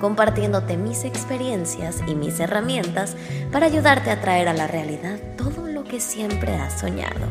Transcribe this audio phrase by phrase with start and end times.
[0.00, 3.16] compartiéndote mis experiencias y mis herramientas
[3.52, 7.26] para ayudarte a traer a la realidad todo lo que siempre has soñado.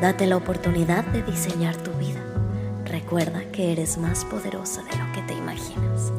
[0.00, 2.20] Date la oportunidad de diseñar tu vida.
[2.84, 6.12] Recuerda que eres más poderosa de lo que te imaginas.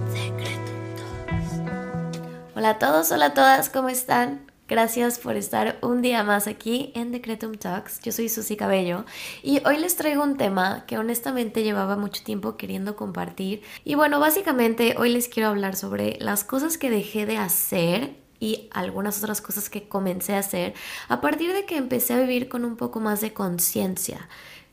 [2.56, 4.47] Hola a todos, hola a todas, ¿cómo están?
[4.68, 8.02] Gracias por estar un día más aquí en Decretum Talks.
[8.02, 9.06] Yo soy Susy Cabello
[9.42, 13.62] y hoy les traigo un tema que honestamente llevaba mucho tiempo queriendo compartir.
[13.86, 18.68] Y bueno, básicamente hoy les quiero hablar sobre las cosas que dejé de hacer y
[18.74, 20.74] algunas otras cosas que comencé a hacer
[21.08, 24.28] a partir de que empecé a vivir con un poco más de conciencia.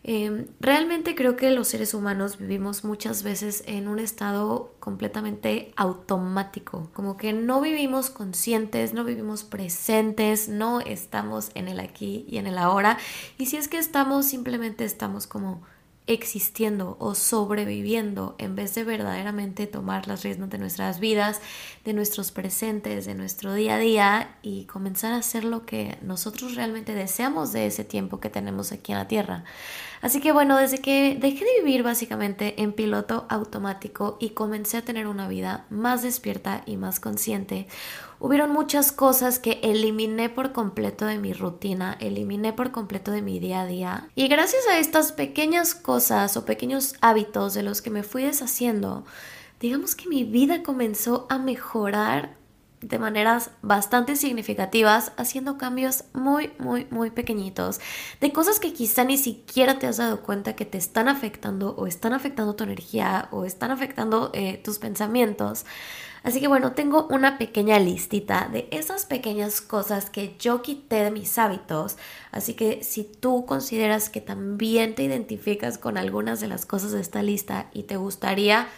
[0.07, 6.91] Em, realmente creo que los seres humanos vivimos muchas veces en un estado completamente automático,
[6.93, 12.47] como que no vivimos conscientes, no vivimos presentes, no estamos en el aquí y en
[12.47, 12.99] el ahora.
[13.39, 15.63] Y si es que estamos, simplemente estamos como
[16.07, 21.41] existiendo o sobreviviendo en vez de verdaderamente tomar las riendas de nuestras vidas,
[21.85, 26.57] de nuestros presentes, de nuestro día a día y comenzar a hacer lo que nosotros
[26.57, 29.45] realmente deseamos de ese tiempo que tenemos aquí en la Tierra.
[30.03, 34.85] Así que bueno, desde que dejé de vivir básicamente en piloto automático y comencé a
[34.85, 37.67] tener una vida más despierta y más consciente,
[38.19, 43.39] hubieron muchas cosas que eliminé por completo de mi rutina, eliminé por completo de mi
[43.39, 44.09] día a día.
[44.15, 49.05] Y gracias a estas pequeñas cosas o pequeños hábitos de los que me fui deshaciendo,
[49.61, 52.37] digamos que mi vida comenzó a mejorar
[52.89, 57.81] de maneras bastante significativas, haciendo cambios muy, muy, muy pequeñitos,
[58.21, 61.87] de cosas que quizá ni siquiera te has dado cuenta que te están afectando o
[61.87, 65.65] están afectando tu energía o están afectando eh, tus pensamientos.
[66.25, 71.11] Así que bueno, tengo una pequeña listita de esas pequeñas cosas que yo quité de
[71.11, 71.97] mis hábitos.
[72.33, 77.03] Así que si tú consideras que también te identificas con algunas de las cosas de
[77.03, 78.69] esta lista y te gustaría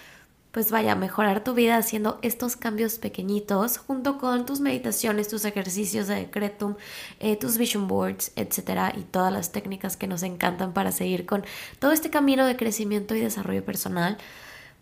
[0.56, 5.44] pues vaya a mejorar tu vida haciendo estos cambios pequeñitos junto con tus meditaciones, tus
[5.44, 6.76] ejercicios de decretum,
[7.20, 11.44] eh, tus vision boards, etcétera, y todas las técnicas que nos encantan para seguir con
[11.78, 14.16] todo este camino de crecimiento y desarrollo personal.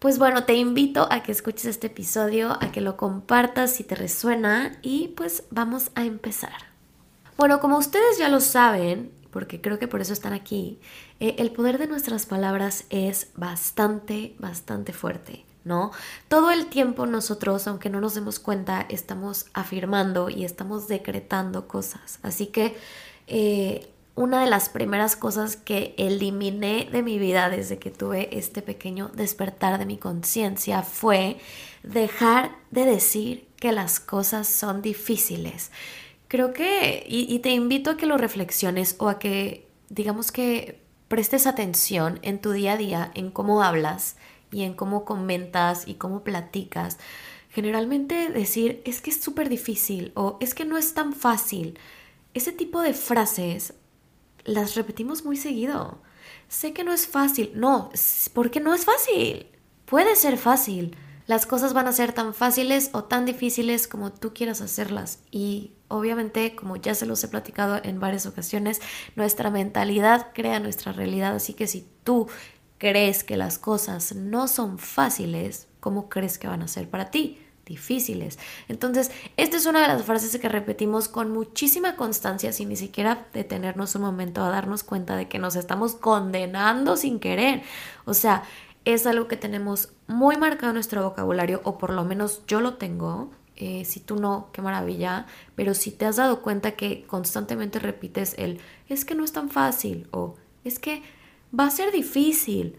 [0.05, 3.95] Pues bueno, te invito a que escuches este episodio, a que lo compartas si te
[3.95, 6.53] resuena y pues vamos a empezar.
[7.39, 10.79] Bueno, como ustedes ya lo saben, porque creo que por eso están aquí,
[11.21, 15.47] eh, el poder de nuestras palabras es bastante, bastante fuerte.
[15.65, 15.91] ¿no?
[16.29, 22.19] Todo el tiempo nosotros, aunque no nos demos cuenta, estamos afirmando y estamos decretando cosas.
[22.23, 22.77] Así que
[23.27, 28.63] eh, una de las primeras cosas que eliminé de mi vida desde que tuve este
[28.63, 31.39] pequeño despertar de mi conciencia fue
[31.83, 35.73] dejar de decir que las cosas son difíciles.
[36.29, 41.47] Creo que, y te invito a que lo reflexiones o a que, digamos que prestes
[41.47, 44.17] atención en tu día a día, en cómo hablas,
[44.55, 46.99] y en cómo comentas y cómo platicas,
[47.51, 51.79] generalmente decir es que es súper difícil o es que no es tan fácil.
[52.35, 53.75] Ese tipo de frases
[54.45, 55.99] las repetimos muy seguido.
[56.49, 57.53] Sé que no es fácil.
[57.55, 57.91] No,
[58.33, 59.47] porque no es fácil.
[59.87, 60.97] Puede ser fácil.
[61.27, 65.21] Las cosas van a ser tan fáciles o tan difíciles como tú quieras hacerlas.
[65.31, 68.81] Y obviamente, como ya se los he platicado en varias ocasiones,
[69.17, 71.35] nuestra mentalidad crea nuestra realidad.
[71.35, 72.29] Así que si tú
[72.79, 77.41] crees que las cosas no son fáciles, ¿cómo crees que van a ser para ti?
[77.65, 78.39] Difíciles.
[78.69, 83.27] Entonces, esta es una de las frases que repetimos con muchísima constancia sin ni siquiera
[83.33, 87.63] detenernos un momento a darnos cuenta de que nos estamos condenando sin querer.
[88.05, 88.43] O sea,
[88.85, 92.75] es algo que tenemos muy marcado en nuestro vocabulario, o por lo menos yo lo
[92.75, 93.31] tengo.
[93.57, 95.27] Eh, si tú no, qué maravilla.
[95.55, 99.49] Pero si te has dado cuenta que constantemente repites el es que no es tan
[99.49, 100.35] fácil o
[100.65, 101.03] es que
[101.59, 102.77] va a ser difícil.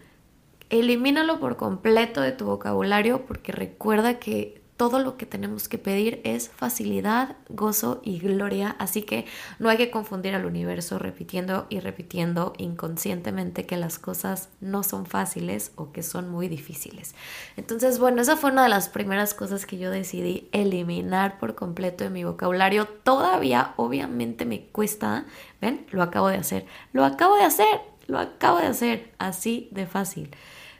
[0.68, 6.20] Elimínalo por completo de tu vocabulario porque recuerda que todo lo que tenemos que pedir
[6.24, 9.24] es facilidad, gozo y gloria, así que
[9.58, 15.06] no hay que confundir al universo repitiendo y repitiendo inconscientemente que las cosas no son
[15.06, 17.14] fáciles o que son muy difíciles.
[17.56, 22.04] Entonces, bueno, esa fue una de las primeras cosas que yo decidí eliminar por completo
[22.04, 22.86] de mi vocabulario.
[22.86, 25.24] Todavía, obviamente, me cuesta,
[25.60, 29.86] ven, lo acabo de hacer, lo acabo de hacer, lo acabo de hacer, así de
[29.86, 30.30] fácil.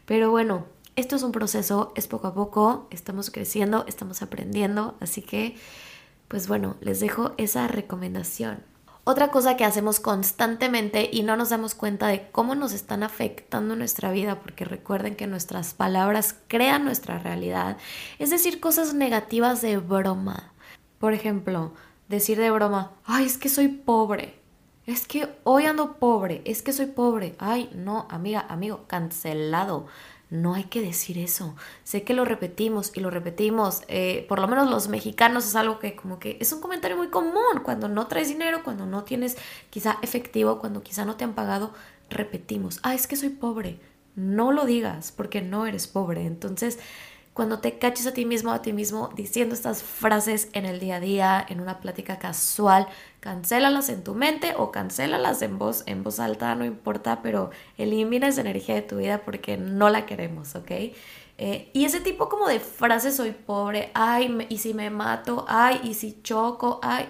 [0.05, 0.67] Pero bueno,
[0.97, 5.57] esto es un proceso, es poco a poco, estamos creciendo, estamos aprendiendo, así que
[6.29, 8.65] pues bueno, les dejo esa recomendación.
[9.05, 13.77] Otra cosa que hacemos constantemente y no nos damos cuenta de cómo nos están afectando
[13.77, 17.77] nuestra vida, porque recuerden que nuestras palabras crean nuestra realidad,
[18.19, 20.53] es decir cosas negativas de broma.
[20.99, 21.73] Por ejemplo,
[22.09, 24.41] decir de broma, ay, es que soy pobre.
[24.87, 27.37] Es que hoy ando pobre, es que soy pobre.
[27.39, 29.87] Ay, no, amiga, amigo, cancelado.
[30.29, 31.55] No hay que decir eso.
[31.85, 33.83] Sé que lo repetimos y lo repetimos.
[33.89, 37.09] Eh, por lo menos los mexicanos es algo que como que es un comentario muy
[37.09, 37.61] común.
[37.63, 39.37] Cuando no traes dinero, cuando no tienes
[39.71, 41.73] quizá efectivo, cuando quizá no te han pagado,
[42.11, 42.81] repetimos.
[42.83, 43.79] Ah, es que soy pobre.
[44.17, 46.27] No lo digas porque no eres pobre.
[46.27, 46.79] Entonces,
[47.37, 50.97] cuando te caches a ti mismo, a ti mismo, diciendo estas frases en el día
[50.97, 52.89] a día, en una plática casual,
[53.21, 58.29] cancélalas en tu mente o cancélalas en voz, en voz alta, no importa, pero elimina
[58.29, 60.71] esa energía de tu vida porque no la queremos, ¿ok?
[61.37, 65.83] Eh, y ese tipo como de frases, soy pobre, ay, y si me mato, ay,
[65.85, 67.07] y si choco, ay,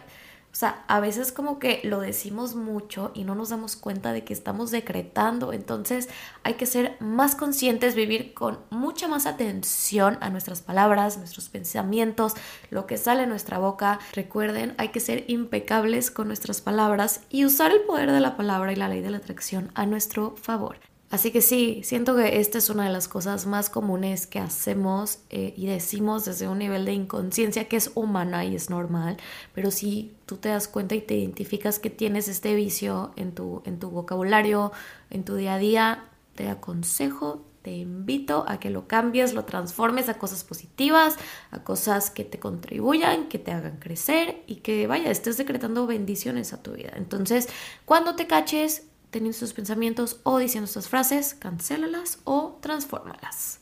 [0.56, 4.24] o sea, a veces como que lo decimos mucho y no nos damos cuenta de
[4.24, 5.52] que estamos decretando.
[5.52, 6.08] Entonces
[6.44, 12.32] hay que ser más conscientes, vivir con mucha más atención a nuestras palabras, nuestros pensamientos,
[12.70, 13.98] lo que sale de nuestra boca.
[14.14, 18.72] Recuerden, hay que ser impecables con nuestras palabras y usar el poder de la palabra
[18.72, 20.78] y la ley de la atracción a nuestro favor.
[21.08, 25.20] Así que sí, siento que esta es una de las cosas más comunes que hacemos
[25.30, 29.16] eh, y decimos desde un nivel de inconsciencia que es humana y es normal,
[29.54, 33.62] pero si tú te das cuenta y te identificas que tienes este vicio en tu,
[33.66, 34.72] en tu vocabulario,
[35.10, 36.04] en tu día a día,
[36.34, 41.16] te aconsejo, te invito a que lo cambies, lo transformes a cosas positivas,
[41.50, 46.52] a cosas que te contribuyan, que te hagan crecer y que vaya, estés decretando bendiciones
[46.52, 46.92] a tu vida.
[46.96, 47.48] Entonces,
[47.84, 48.84] cuando te caches,
[49.16, 53.60] teniendo sus pensamientos o diciendo estas frases, cancélalas o transfórmalas.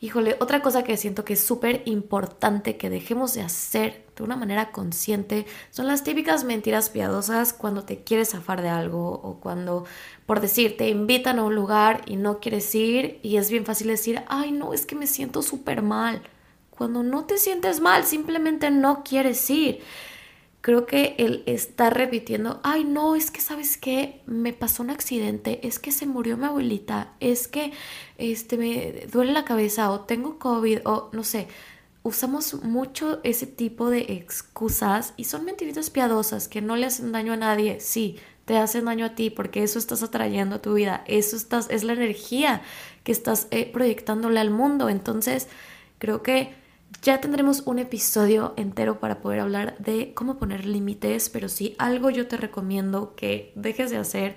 [0.00, 4.36] Híjole, otra cosa que siento que es súper importante que dejemos de hacer de una
[4.36, 9.86] manera consciente son las típicas mentiras piadosas cuando te quieres zafar de algo o cuando,
[10.26, 13.86] por decir, te invitan a un lugar y no quieres ir y es bien fácil
[13.86, 16.20] decir, ay no, es que me siento súper mal.
[16.68, 19.80] Cuando no te sientes mal, simplemente no quieres ir
[20.62, 25.66] creo que el estar repitiendo, ay no, es que sabes qué, me pasó un accidente,
[25.66, 27.72] es que se murió mi abuelita, es que
[28.16, 31.48] este, me duele la cabeza o tengo COVID o no sé,
[32.04, 37.32] usamos mucho ese tipo de excusas y son mentiritas piadosas que no le hacen daño
[37.32, 41.02] a nadie, sí, te hacen daño a ti porque eso estás atrayendo a tu vida,
[41.08, 42.62] eso estás, es la energía
[43.02, 45.48] que estás eh, proyectándole al mundo, entonces
[45.98, 46.61] creo que
[47.00, 52.10] ya tendremos un episodio entero para poder hablar de cómo poner límites, pero sí algo
[52.10, 54.36] yo te recomiendo que dejes de hacer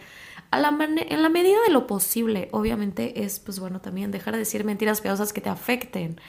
[0.52, 2.48] en la medida de lo posible.
[2.52, 6.20] Obviamente es, pues bueno, también dejar de decir mentiras piadosas que te afecten.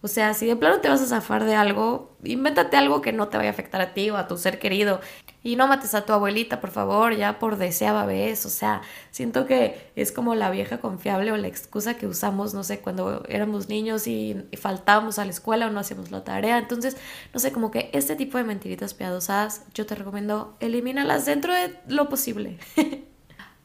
[0.00, 3.28] O sea, si de plano te vas a zafar de algo, invéntate algo que no
[3.28, 5.00] te vaya a afectar a ti o a tu ser querido.
[5.42, 8.46] Y no mates a tu abuelita, por favor, ya por deseaba vez.
[8.46, 12.62] O sea, siento que es como la vieja confiable o la excusa que usamos, no
[12.62, 16.58] sé, cuando éramos niños y, faltábamos a la escuela o no hacíamos la tarea.
[16.58, 16.96] Entonces,
[17.34, 21.74] no sé, como que este tipo de mentiritas piadosas, yo te recomiendo elimínalas dentro de
[21.88, 22.58] lo posible.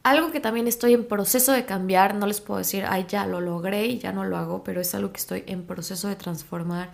[0.04, 3.40] Algo que también estoy en proceso de cambiar, no les puedo decir, ay, ya lo
[3.40, 6.92] logré y ya no lo hago, pero es algo que estoy en proceso de transformar,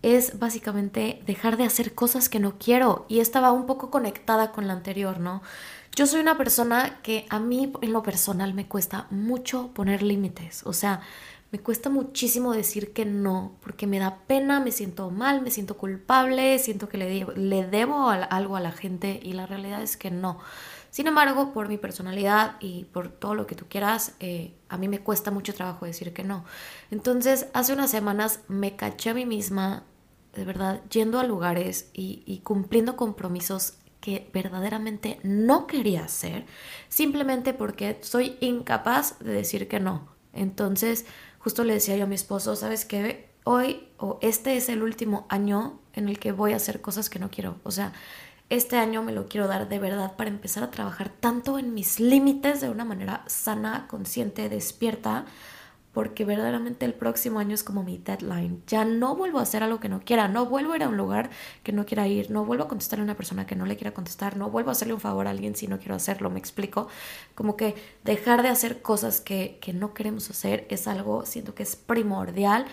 [0.00, 3.04] es básicamente dejar de hacer cosas que no quiero.
[3.08, 5.42] Y estaba un poco conectada con la anterior, ¿no?
[5.94, 10.62] Yo soy una persona que a mí en lo personal me cuesta mucho poner límites,
[10.64, 11.02] o sea,
[11.52, 15.76] me cuesta muchísimo decir que no, porque me da pena, me siento mal, me siento
[15.76, 20.10] culpable, siento que le, le debo algo a la gente y la realidad es que
[20.10, 20.38] no.
[20.96, 24.88] Sin embargo, por mi personalidad y por todo lo que tú quieras, eh, a mí
[24.88, 26.46] me cuesta mucho trabajo decir que no.
[26.90, 29.84] Entonces, hace unas semanas me caché a mí misma,
[30.32, 36.46] de verdad, yendo a lugares y, cumpliendo compromisos que verdaderamente no quería hacer,
[36.88, 40.08] simplemente porque soy incapaz de decir que no.
[40.32, 41.04] Entonces,
[41.38, 43.28] justo le decía yo a mi esposo, ¿sabes qué?
[43.44, 47.18] Hoy o este es el último año en el que voy a hacer cosas que
[47.18, 47.56] no quiero.
[47.64, 47.92] O sea,
[48.48, 51.98] este año me lo quiero dar de verdad para empezar a trabajar tanto en mis
[51.98, 55.24] límites de una manera sana, consciente, despierta,
[55.92, 58.62] porque verdaderamente el próximo año es como mi deadline.
[58.66, 60.96] Ya no vuelvo a hacer algo que no quiera, no vuelvo a ir a un
[60.98, 61.30] lugar
[61.62, 63.94] que no quiera ir, no vuelvo a contestarle a una persona que no le quiera
[63.94, 66.88] contestar, no vuelvo a hacerle un favor a alguien si no quiero hacerlo, me explico.
[67.34, 67.74] Como que
[68.04, 72.66] dejar de hacer cosas que, que no queremos hacer es algo, siento que es primordial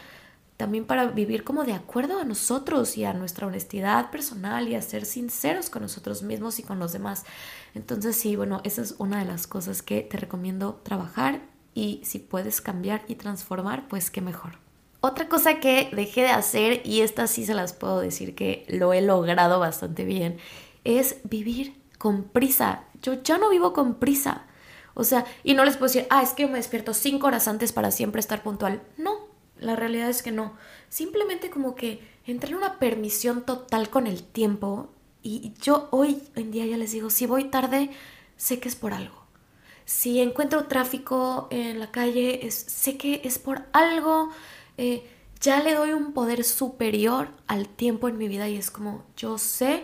[0.57, 4.81] también para vivir como de acuerdo a nosotros y a nuestra honestidad personal y a
[4.81, 7.25] ser sinceros con nosotros mismos y con los demás.
[7.73, 11.41] Entonces sí, bueno, esa es una de las cosas que te recomiendo trabajar
[11.73, 14.63] y si puedes cambiar y transformar, pues qué mejor.
[15.05, 18.93] Otra cosa que dejé de hacer, y esta sí se las puedo decir que lo
[18.93, 20.37] he logrado bastante bien,
[20.85, 22.85] es vivir con prisa.
[23.01, 24.45] Yo ya no vivo con prisa.
[24.93, 27.73] O sea, y no les puedo decir, ah, es que me despierto cinco horas antes
[27.73, 28.81] para siempre estar puntual.
[28.97, 29.22] No,
[29.63, 30.53] la realidad es que no.
[30.89, 34.89] Simplemente como que entré en una permisión total con el tiempo
[35.21, 37.89] y yo hoy en día ya les digo, si voy tarde,
[38.35, 39.23] sé que es por algo.
[39.85, 44.29] Si encuentro tráfico en la calle, sé que es por algo.
[44.77, 45.07] Eh,
[45.39, 49.37] ya le doy un poder superior al tiempo en mi vida y es como yo
[49.37, 49.83] sé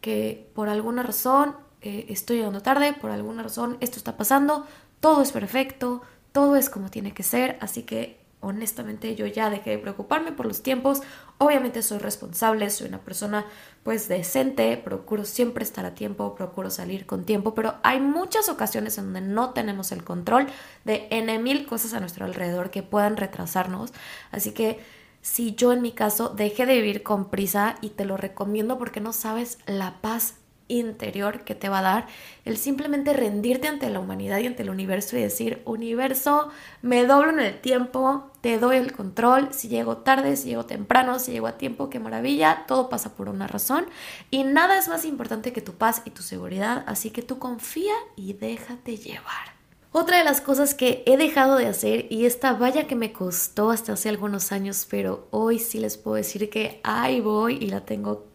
[0.00, 4.66] que por alguna razón eh, estoy llegando tarde, por alguna razón esto está pasando,
[4.98, 6.02] todo es perfecto,
[6.32, 10.46] todo es como tiene que ser, así que honestamente yo ya dejé de preocuparme por
[10.46, 11.02] los tiempos.
[11.38, 13.46] Obviamente soy responsable, soy una persona
[13.82, 18.98] pues decente, procuro siempre estar a tiempo, procuro salir con tiempo, pero hay muchas ocasiones
[18.98, 20.46] en donde no tenemos el control
[20.84, 23.92] de N mil cosas a nuestro alrededor que puedan retrasarnos.
[24.30, 24.80] Así que
[25.22, 29.00] si yo en mi caso dejé de vivir con prisa y te lo recomiendo porque
[29.00, 30.34] no sabes la paz
[30.68, 32.06] interior que te va a dar
[32.44, 36.50] el simplemente rendirte ante la humanidad y ante el universo y decir, universo,
[36.82, 41.18] me doblo en el tiempo, te doy el control, si llego tarde, si llego temprano,
[41.18, 43.86] si llego a tiempo, qué maravilla, todo pasa por una razón
[44.30, 47.94] y nada es más importante que tu paz y tu seguridad, así que tú confía
[48.16, 49.56] y déjate llevar.
[49.98, 53.70] Otra de las cosas que he dejado de hacer, y esta vaya que me costó
[53.70, 57.80] hasta hace algunos años, pero hoy sí les puedo decir que ahí voy y la
[57.86, 58.26] tengo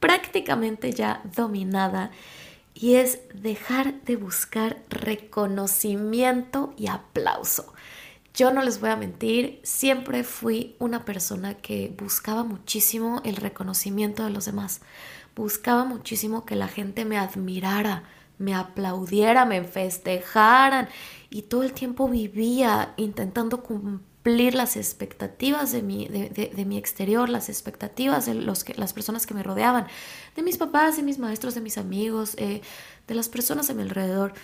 [0.00, 2.10] prácticamente ya dominada
[2.74, 7.72] y es dejar de buscar reconocimiento y aplauso.
[8.34, 14.24] Yo no les voy a mentir, siempre fui una persona que buscaba muchísimo el reconocimiento
[14.24, 14.82] de los demás.
[15.34, 18.02] Buscaba muchísimo que la gente me admirara,
[18.36, 20.88] me aplaudiera, me festejaran
[21.30, 27.48] y todo el tiempo vivía intentando cumplir las expectativas de mi, de, mi exterior, las
[27.48, 29.86] expectativas de los que, las personas que me rodeaban,
[30.34, 32.62] de mis papás, de mis maestros, de mis amigos, eh,
[33.06, 34.34] de las personas a mi alrededor.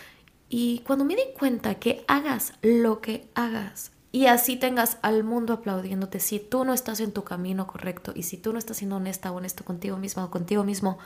[0.48, 5.54] Y cuando me di cuenta que hagas lo que hagas y así tengas al mundo
[5.54, 8.96] aplaudiéndote, si tú no estás en tu camino correcto y si tú no estás siendo
[8.96, 10.98] honesta o honesto contigo misma o contigo mismo,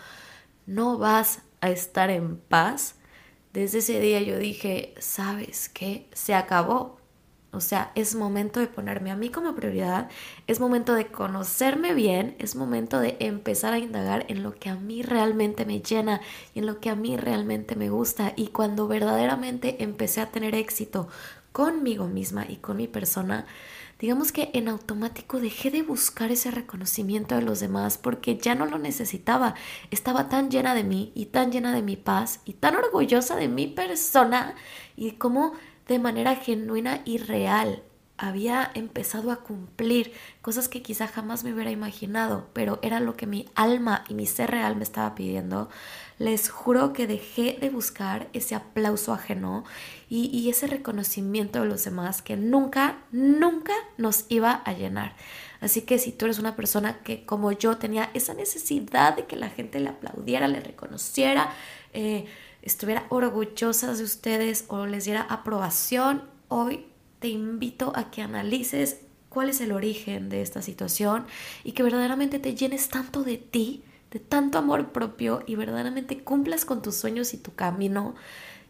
[0.66, 2.96] no vas a estar en paz.
[3.52, 6.08] Desde ese día yo dije, ¿sabes qué?
[6.12, 6.95] Se acabó
[7.56, 10.08] o sea, es momento de ponerme a mí como prioridad,
[10.46, 14.76] es momento de conocerme bien, es momento de empezar a indagar en lo que a
[14.76, 16.20] mí realmente me llena
[16.54, 18.32] y en lo que a mí realmente me gusta.
[18.36, 21.08] Y cuando verdaderamente empecé a tener éxito
[21.52, 23.46] conmigo misma y con mi persona,
[23.98, 28.66] digamos que en automático dejé de buscar ese reconocimiento de los demás porque ya no
[28.66, 29.54] lo necesitaba.
[29.90, 33.48] Estaba tan llena de mí y tan llena de mi paz y tan orgullosa de
[33.48, 34.54] mi persona
[34.96, 35.54] y como
[35.88, 37.82] de manera genuina y real.
[38.18, 43.26] Había empezado a cumplir cosas que quizá jamás me hubiera imaginado, pero era lo que
[43.26, 45.68] mi alma y mi ser real me estaba pidiendo.
[46.18, 49.64] Les juro que dejé de buscar ese aplauso ajeno
[50.08, 55.14] y, y ese reconocimiento de los demás que nunca, nunca nos iba a llenar.
[55.60, 59.36] Así que si tú eres una persona que como yo tenía esa necesidad de que
[59.36, 61.50] la gente le aplaudiera, le reconociera,
[61.92, 62.26] eh,
[62.66, 66.86] estuviera orgullosa de ustedes o les diera aprobación, hoy
[67.20, 71.26] te invito a que analices cuál es el origen de esta situación
[71.62, 76.64] y que verdaderamente te llenes tanto de ti, de tanto amor propio y verdaderamente cumplas
[76.64, 78.16] con tus sueños y tu camino.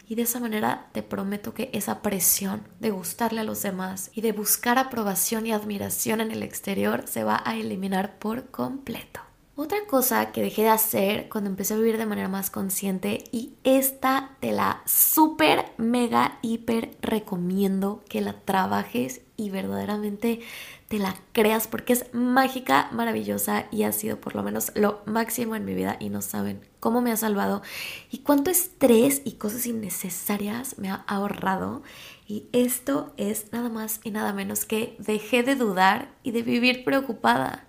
[0.07, 4.21] Y de esa manera te prometo que esa presión de gustarle a los demás y
[4.21, 9.26] de buscar aprobación y admiración en el exterior se va a eliminar por completo.
[9.59, 13.55] Otra cosa que dejé de hacer cuando empecé a vivir de manera más consciente y
[13.65, 20.41] esta te la súper, mega, hiper recomiendo que la trabajes y verdaderamente
[20.89, 25.57] te la creas porque es mágica, maravillosa y ha sido por lo menos lo máximo
[25.57, 27.63] en mi vida y no saben cómo me ha salvado
[28.11, 31.83] y cuánto estrés y cosas innecesarias me ha ahorrado.
[32.29, 36.85] Y esto es nada más y nada menos que dejé de dudar y de vivir
[36.85, 37.63] preocupada.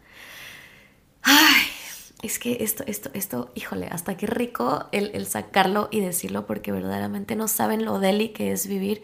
[1.30, 1.67] Ay,
[2.22, 7.36] es que esto, esto, esto, híjole, hasta qué rico el, sacarlo y decirlo porque verdaderamente
[7.36, 9.04] no saben lo deli que es vivir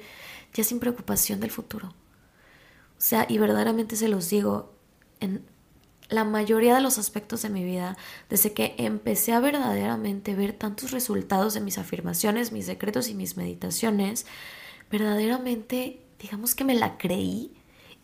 [0.53, 1.89] ya sin preocupación del futuro.
[1.89, 4.73] O sea, y verdaderamente se los digo,
[5.19, 5.45] en
[6.09, 7.97] la mayoría de los aspectos de mi vida,
[8.29, 13.37] desde que empecé a verdaderamente ver tantos resultados de mis afirmaciones, mis decretos y mis
[13.37, 14.25] meditaciones,
[14.89, 17.51] verdaderamente, digamos que me la creí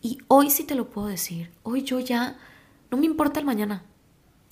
[0.02, 2.38] y hoy sí te lo puedo decir, hoy yo ya,
[2.90, 3.84] no me importa el mañana,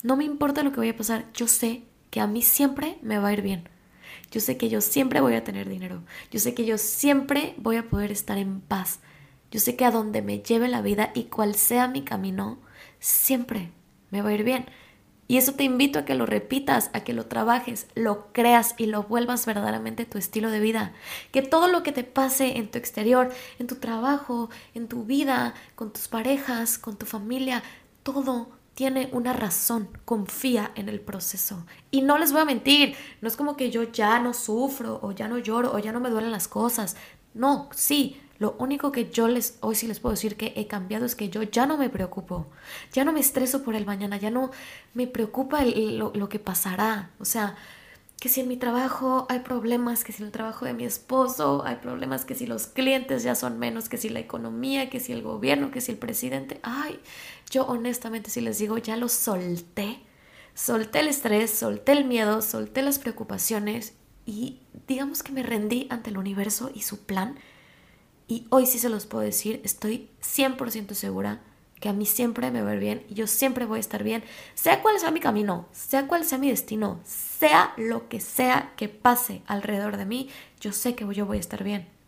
[0.03, 3.19] no me importa lo que vaya a pasar, yo sé que a mí siempre me
[3.19, 3.69] va a ir bien.
[4.31, 6.03] Yo sé que yo siempre voy a tener dinero.
[6.31, 8.99] Yo sé que yo siempre voy a poder estar en paz.
[9.51, 12.59] Yo sé que a donde me lleve la vida y cual sea mi camino,
[12.99, 13.71] siempre
[14.11, 14.65] me va a ir bien.
[15.27, 18.87] Y eso te invito a que lo repitas, a que lo trabajes, lo creas y
[18.87, 20.93] lo vuelvas verdaderamente tu estilo de vida.
[21.31, 25.53] Que todo lo que te pase en tu exterior, en tu trabajo, en tu vida,
[25.75, 27.61] con tus parejas, con tu familia,
[28.01, 31.65] todo tiene una razón, confía en el proceso.
[31.91, 35.11] Y no les voy a mentir, no es como que yo ya no sufro o
[35.11, 36.95] ya no lloro o ya no me duelen las cosas.
[37.33, 41.05] No, sí, lo único que yo les, hoy sí les puedo decir que he cambiado
[41.05, 42.47] es que yo ya no me preocupo,
[42.93, 44.49] ya no me estreso por el mañana, ya no
[44.93, 47.09] me preocupa lo, lo que pasará.
[47.19, 47.57] O sea,
[48.19, 51.63] que si en mi trabajo hay problemas, que si en el trabajo de mi esposo
[51.65, 55.13] hay problemas, que si los clientes ya son menos, que si la economía, que si
[55.13, 56.99] el gobierno, que si el presidente, ay,
[57.49, 59.99] yo honestamente si les digo, ya lo solté,
[60.53, 63.93] solté el estrés, solté el miedo, solté las preocupaciones
[64.25, 67.39] y digamos que me rendí ante el universo y su plan.
[68.27, 71.41] Y hoy sí se los puedo decir, estoy 100% segura
[71.79, 74.03] que a mí siempre me va a ir bien y yo siempre voy a estar
[74.03, 78.73] bien, sea cual sea mi camino, sea cual sea mi destino, sea lo que sea
[78.75, 81.98] que pase alrededor de mí, yo sé que yo voy a estar bien.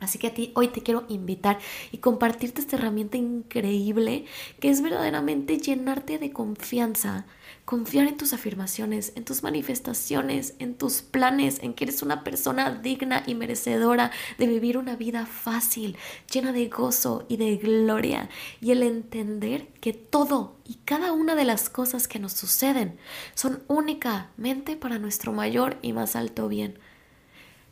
[0.00, 1.58] Así que a ti hoy te quiero invitar
[1.92, 4.24] y compartirte esta herramienta increíble
[4.58, 7.26] que es verdaderamente llenarte de confianza,
[7.66, 12.70] confiar en tus afirmaciones, en tus manifestaciones, en tus planes, en que eres una persona
[12.70, 15.96] digna y merecedora de vivir una vida fácil,
[16.32, 18.30] llena de gozo y de gloria,
[18.60, 22.98] y el entender que todo y cada una de las cosas que nos suceden
[23.34, 26.78] son únicamente para nuestro mayor y más alto bien.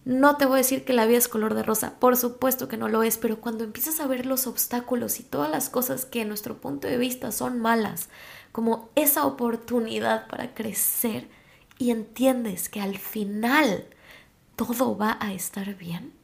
[0.08, 2.78] No te voy a decir que la vida es color de rosa, por supuesto que
[2.78, 6.22] no lo es, pero cuando empiezas a ver los obstáculos y todas las cosas que
[6.22, 8.08] en nuestro punto de vista son malas,
[8.50, 11.28] como esa oportunidad para crecer
[11.76, 13.84] y entiendes que al final
[14.56, 16.14] todo va a estar bien,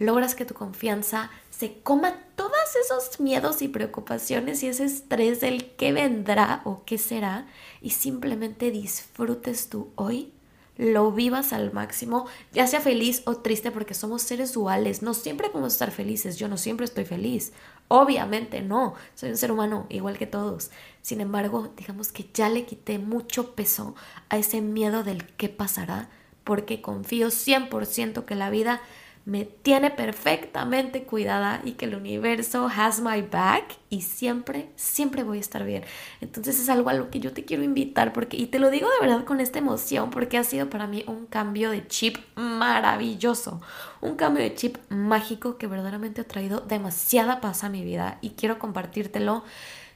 [0.00, 5.76] logras que tu confianza se coma todos esos miedos y preocupaciones y ese estrés del
[5.76, 7.46] qué vendrá o qué será
[7.80, 10.32] y simplemente disfrutes tu hoy
[10.80, 15.50] lo vivas al máximo, ya sea feliz o triste, porque somos seres duales, no siempre
[15.50, 17.52] podemos estar felices, yo no siempre estoy feliz,
[17.88, 20.70] obviamente no, soy un ser humano igual que todos,
[21.02, 23.94] sin embargo, digamos que ya le quité mucho peso
[24.30, 26.08] a ese miedo del qué pasará,
[26.44, 28.80] porque confío 100% que la vida
[29.24, 35.38] me tiene perfectamente cuidada y que el universo has my back y siempre, siempre voy
[35.38, 35.84] a estar bien.
[36.20, 38.88] Entonces es algo a lo que yo te quiero invitar porque, y te lo digo
[38.88, 43.60] de verdad con esta emoción porque ha sido para mí un cambio de chip maravilloso,
[44.00, 48.30] un cambio de chip mágico que verdaderamente ha traído demasiada paz a mi vida y
[48.30, 49.44] quiero compartírtelo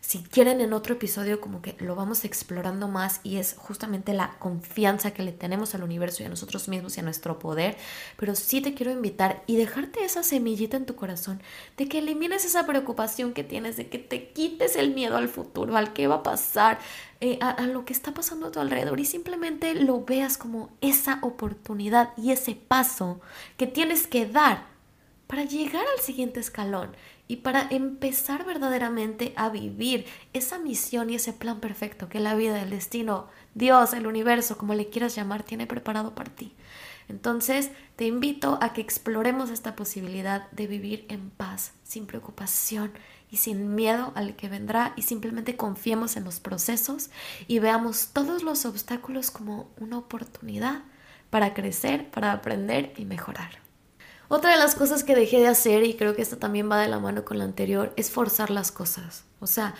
[0.06, 4.36] si quieren en otro episodio como que lo vamos explorando más y es justamente la
[4.38, 7.78] confianza que le tenemos al universo y a nosotros mismos y a nuestro poder,
[8.18, 11.42] pero sí te quiero invitar y dejarte esa semillita en tu corazón
[11.78, 15.74] de que elimines esa preocupación que tienes, de que te quites el miedo al futuro,
[15.74, 16.78] al qué va a pasar,
[17.22, 20.68] eh, a, a lo que está pasando a tu alrededor y simplemente lo veas como
[20.82, 23.22] esa oportunidad y ese paso
[23.56, 24.66] que tienes que dar
[25.28, 26.94] para llegar al siguiente escalón
[27.26, 32.60] y para empezar verdaderamente a vivir esa misión y ese plan perfecto que la vida,
[32.62, 36.54] el destino, Dios, el universo, como le quieras llamar, tiene preparado para ti.
[37.08, 42.92] Entonces, te invito a que exploremos esta posibilidad de vivir en paz, sin preocupación
[43.30, 47.10] y sin miedo al que vendrá y simplemente confiemos en los procesos
[47.46, 50.82] y veamos todos los obstáculos como una oportunidad
[51.30, 53.63] para crecer, para aprender y mejorar.
[54.28, 56.88] Otra de las cosas que dejé de hacer, y creo que esta también va de
[56.88, 59.24] la mano con la anterior, es forzar las cosas.
[59.40, 59.74] O sea,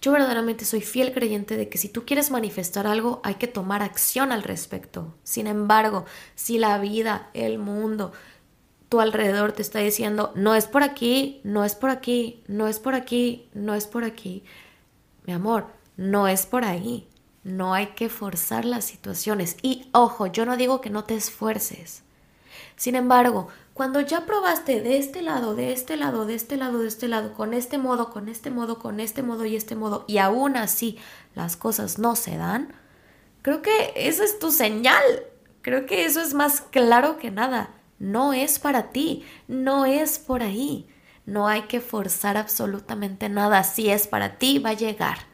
[0.00, 3.82] yo verdaderamente soy fiel creyente de que si tú quieres manifestar algo, hay que tomar
[3.82, 5.14] acción al respecto.
[5.24, 6.04] Sin embargo,
[6.36, 8.12] si la vida, el mundo,
[8.88, 12.78] tu alrededor te está diciendo, no es por aquí, no es por aquí, no es
[12.78, 14.44] por aquí, no es por aquí,
[15.26, 17.08] mi amor, no es por ahí.
[17.44, 19.56] No hay que forzar las situaciones.
[19.62, 22.02] Y ojo, yo no digo que no te esfuerces.
[22.76, 26.88] Sin embargo, cuando ya probaste de este lado, de este lado, de este lado, de
[26.88, 30.18] este lado, con este modo, con este modo, con este modo y este modo, y
[30.18, 30.98] aún así
[31.36, 32.74] las cosas no se dan,
[33.42, 35.02] creo que esa es tu señal.
[35.62, 37.70] Creo que eso es más claro que nada.
[38.00, 40.88] No es para ti, no es por ahí.
[41.24, 43.62] No hay que forzar absolutamente nada.
[43.62, 45.27] Si es para ti, va a llegar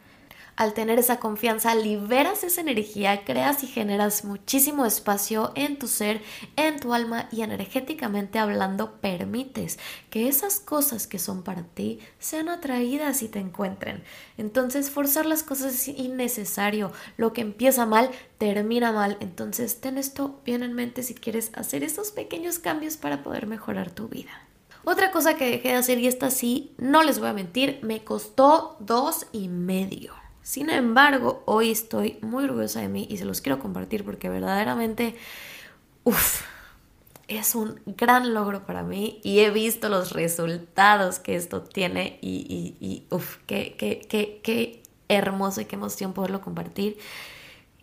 [0.56, 6.22] al tener esa confianza, liberas esa energía, creas y generas muchísimo espacio en tu ser,
[6.56, 9.78] en tu alma y energéticamente hablando, permites
[10.10, 14.02] que esas cosas que son para ti sean atraídas y te encuentren.
[14.38, 16.92] Entonces, forzar las cosas es innecesario.
[17.16, 19.16] Lo que empieza mal, termina mal.
[19.20, 23.90] Entonces, ten esto bien en mente si quieres hacer esos pequeños cambios para poder mejorar
[23.90, 24.30] tu vida.
[24.84, 28.04] Otra cosa que dejé de hacer, y esta sí, no les voy a mentir, me
[28.04, 30.23] costó dos y medio.
[30.44, 35.16] Sin embargo, hoy estoy muy orgullosa de mí y se los quiero compartir porque verdaderamente,
[37.28, 42.76] es un gran logro para mí y he visto los resultados que esto tiene y,
[42.78, 46.98] y, uff, qué, qué, qué, qué hermoso y qué emoción poderlo compartir.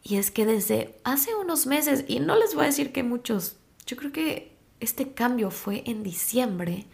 [0.03, 3.55] Y es que desde hace unos meses, y no les voy a decir que muchos,
[3.87, 6.85] yo creo que este cambio fue en diciembre,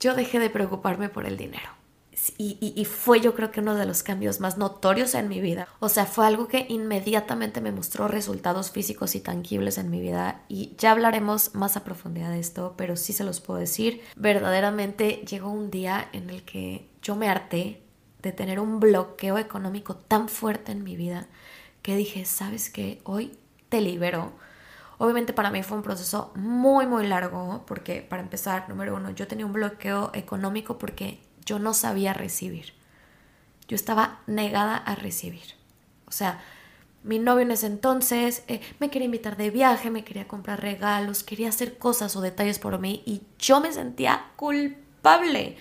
[0.00, 1.77] yo dejé de preocuparme por el dinero.
[2.36, 5.68] Y, fue yo creo que uno de los cambios más notorios en mi vida.
[5.80, 10.42] O sea, fue algo que inmediatamente me mostró resultados físicos y tangibles en mi vida.
[10.48, 14.02] Y ya hablaremos más a profundidad de esto, pero sí se los puedo decir.
[14.16, 17.82] Verdaderamente llegó un día en el que yo me harté
[18.22, 21.28] de tener un bloqueo económico tan fuerte en mi vida
[21.82, 23.00] que dije, ¿sabes qué?
[23.04, 23.38] Hoy
[23.68, 24.32] te libero.
[24.98, 29.28] Obviamente para mí fue un proceso muy, muy largo porque para empezar, número uno, yo
[29.28, 32.74] tenía un bloqueo económico porque yo no sabía recibir.
[33.68, 35.54] Yo estaba negada a recibir.
[36.06, 36.40] O sea,
[37.02, 41.22] mi novio en ese entonces eh, me quería invitar de viaje, me quería comprar regalos,
[41.22, 45.56] quería hacer cosas o detalles por mí y yo me sentía culpable.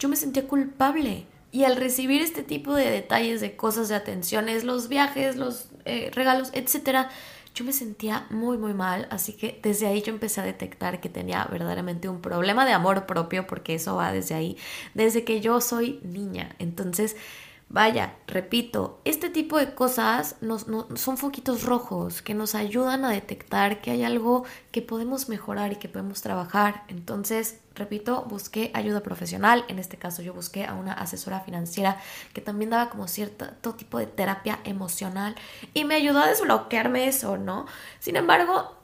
[0.00, 1.26] Yo me sentía culpable.
[1.52, 6.10] Y al recibir este tipo de detalles, de cosas, de atenciones, los viajes, los eh,
[6.12, 7.08] regalos, etcétera,
[7.54, 11.08] yo me sentía muy muy mal, así que desde ahí yo empecé a detectar que
[11.08, 14.56] tenía verdaderamente un problema de amor propio, porque eso va desde ahí,
[14.94, 16.54] desde que yo soy niña.
[16.58, 17.16] Entonces,
[17.72, 20.34] Vaya, repito, este tipo de cosas
[20.96, 25.76] son foquitos rojos que nos ayudan a detectar que hay algo que podemos mejorar y
[25.76, 26.82] que podemos trabajar.
[26.88, 29.64] Entonces, repito, busqué ayuda profesional.
[29.68, 32.00] En este caso, yo busqué a una asesora financiera
[32.32, 35.36] que también daba como cierto tipo de terapia emocional
[35.72, 37.66] y me ayudó a desbloquearme eso, ¿no?
[38.00, 38.74] Sin embargo,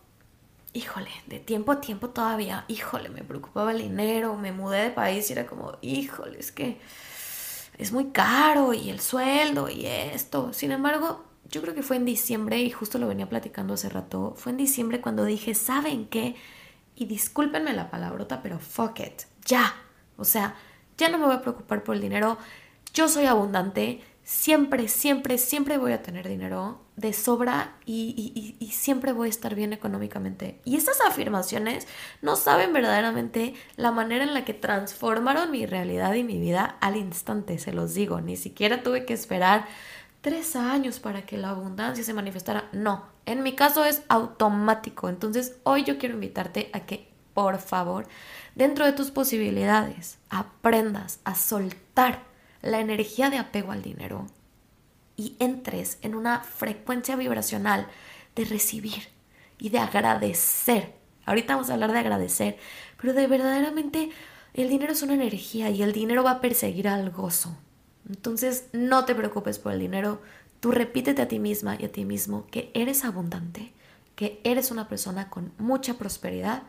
[0.75, 5.29] híjole, de tiempo a tiempo todavía, híjole, me preocupaba el dinero, me mudé de país
[5.29, 6.79] y era como, híjole, es que
[7.79, 10.53] es muy caro y el sueldo y esto.
[10.53, 14.35] Sin embargo, yo creo que fue en diciembre y justo lo venía platicando hace rato,
[14.37, 16.37] fue en diciembre cuando dije, ¿saben qué?
[16.95, 19.75] Y discúlpenme la palabrota, pero fuck it, ya.
[20.17, 20.57] O sea,
[20.97, 22.39] ya no me voy a preocupar por el dinero.
[22.95, 29.29] Yo soy abundante, siempre, siempre, siempre voy a tener dinero de sobra y, siempre voy
[29.29, 30.61] a estar bien económicamente.
[30.65, 31.87] Y estas afirmaciones
[32.23, 36.97] no saben verdaderamente la manera en la que transformaron mi realidad y mi vida al
[36.97, 38.21] instante, se los digo.
[38.21, 39.67] Ni siquiera tuve que esperar
[40.23, 42.69] tres años para que la abundancia se manifestara.
[42.73, 45.09] No, en mi caso es automático.
[45.09, 48.07] Entonces hoy yo quiero invitarte a que, por favor,
[48.55, 52.23] dentro de tus posibilidades, aprendas a soltar
[52.63, 54.27] la energía de apego al dinero
[55.17, 57.87] y entres en una frecuencia vibracional
[58.35, 59.09] de recibir
[59.59, 60.95] y de agradecer.
[61.25, 62.59] Ahorita vamos a hablar de agradecer,
[63.01, 64.11] pero de verdaderamente
[64.55, 67.57] el dinero es una energía y el dinero va a perseguir al gozo.
[68.09, 70.23] Entonces no te preocupes por el dinero,
[70.61, 73.73] tú repítete a ti misma y a ti mismo que eres abundante,
[74.15, 76.63] que eres una persona con mucha prosperidad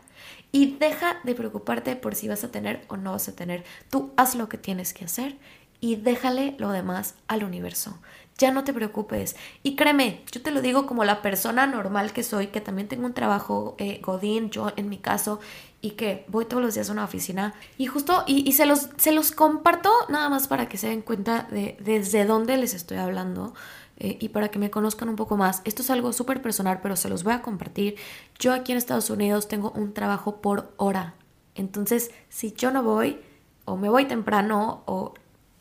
[0.52, 3.64] y deja de preocuparte por si vas a tener o no vas a tener.
[3.90, 5.38] Tú haz lo que tienes que hacer
[5.80, 8.00] y déjale lo demás al universo.
[8.38, 9.36] Ya no te preocupes.
[9.64, 13.06] Y créeme, yo te lo digo como la persona normal que soy, que también tengo
[13.06, 15.40] un trabajo eh, godín, yo en mi caso,
[15.82, 17.54] y que voy todos los días a una oficina.
[17.78, 21.48] Y justo, y, se, los, se los comparto nada más para que se den cuenta
[21.50, 23.54] de desde dónde les estoy hablando.
[24.00, 25.62] Eh, y para que me conozcan un poco más.
[25.66, 27.96] Esto es algo súper personal, pero se los voy a compartir.
[28.38, 31.16] Yo aquí en Estados Unidos tengo un trabajo por hora.
[31.56, 33.20] Entonces, si yo no voy,
[33.66, 35.16] o me voy temprano, o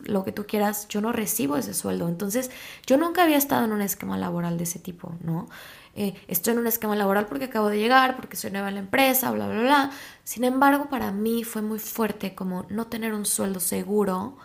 [0.07, 2.09] lo que tú quieras, yo no recibo ese sueldo.
[2.09, 2.51] Entonces,
[2.87, 5.49] yo nunca había estado en un esquema laboral de ese tipo, ¿no?
[5.95, 8.81] Eh, estoy en un esquema laboral porque acabo de llegar, porque soy nueva en la
[8.81, 9.91] empresa, bla, bla, bla.
[10.25, 14.37] Sin embargo, para mí fue muy fuerte como no tener un sueldo seguro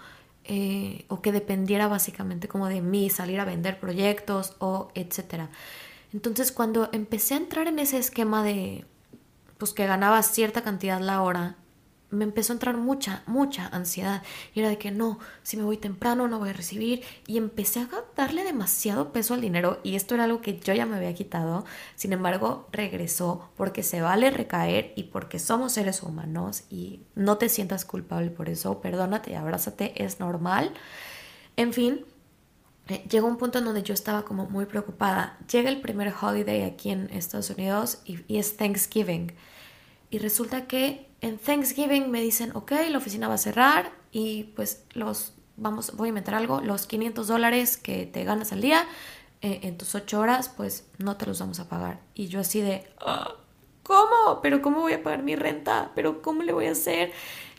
[0.46, 5.50] eh, o que dependiera básicamente como de mí, salir a vender proyectos o etcétera.
[6.14, 8.86] Entonces, cuando empecé a entrar en ese esquema de,
[9.58, 11.56] pues que ganaba cierta cantidad la hora,
[12.12, 14.22] me empezó a entrar mucha, mucha ansiedad.
[14.54, 17.04] Y era de que no, si me voy temprano no voy a recibir.
[17.26, 20.86] Y empecé a darle demasiado peso al dinero y esto era algo que yo ya
[20.86, 21.66] me había quitado.
[21.96, 27.50] Sin embargo, regresó porque se vale recaer y porque somos seres humanos y no te
[27.50, 28.82] sientas culpable por eso.
[28.82, 30.74] Perdónate, abrázate, es normal.
[31.56, 32.06] En fin,
[32.88, 35.38] eh, llegó un punto en donde yo estaba como muy preocupada.
[35.50, 39.34] Llega el primer holiday aquí en Estados Unidos y, y es Thanksgiving.
[40.10, 44.84] Y resulta que en Thanksgiving me dicen, ok, la oficina va a cerrar y pues
[44.94, 48.86] los, vamos, voy a inventar algo, los 500 dólares que te ganas al día
[49.42, 52.00] eh, en tus 8 horas, pues no te los vamos a pagar.
[52.16, 53.36] Y yo así de, ah,
[53.84, 54.42] ¿cómo?
[54.42, 55.92] ¿Pero cómo voy a pagar mi renta?
[55.96, 57.12] ¿Pero cómo le voy a hacer?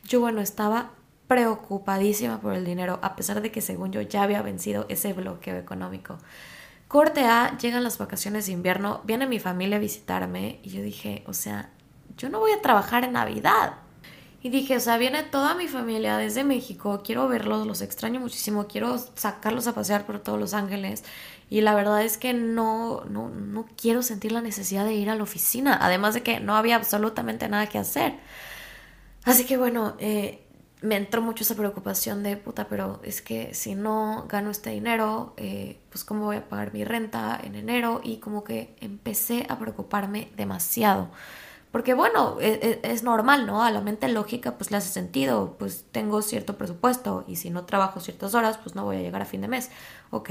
[0.05, 0.91] Yo, bueno, estaba
[1.29, 5.57] preocupadísima por el dinero, a pesar de que según yo ya había vencido ese bloqueo
[5.57, 6.19] económico.
[6.89, 11.25] Corte A, llegan las vacaciones de invierno, viene mi familia a visitarme y yo dije,
[11.27, 11.71] o sea,
[12.17, 13.75] yo no voy a trabajar en Navidad.
[14.45, 18.67] Y dije, o sea, viene toda mi familia desde México, quiero verlos, los extraño muchísimo,
[18.67, 21.05] quiero sacarlos a pasear por todos Los Ángeles.
[21.49, 25.15] Y la verdad es que no, no, no quiero sentir la necesidad de ir a
[25.15, 28.15] la oficina, además de que no había absolutamente nada que hacer.
[29.25, 30.45] Así que bueno, eh,
[30.83, 35.35] me entró mucho esa preocupación de puta, pero es que si no gano este dinero,
[35.37, 39.59] eh, pues cómo voy a pagar mi renta en enero y como que empecé a
[39.59, 41.11] preocuparme demasiado.
[41.73, 43.65] Porque bueno, es, e, es, normal, ¿no?
[43.65, 47.65] A la mente lógica pues le hace sentido, pues tengo cierto presupuesto y si no
[47.65, 49.71] trabajo ciertas horas pues no voy a llegar a fin de mes.
[50.11, 50.31] Ok,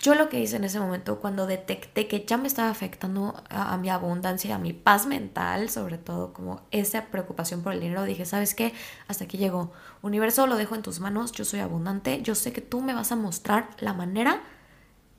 [0.00, 3.76] yo lo que hice en ese momento, cuando detecté que ya me estaba afectando a,
[3.76, 8.24] mi abundancia, a mi paz mental, sobre todo como esa preocupación por el dinero, dije,
[8.24, 8.72] ¿sabes qué?
[9.08, 9.72] Hasta aquí llegó.
[10.00, 13.12] Universo, lo dejo en tus manos, yo soy abundante, yo sé que tú me vas
[13.12, 14.40] a mostrar la manera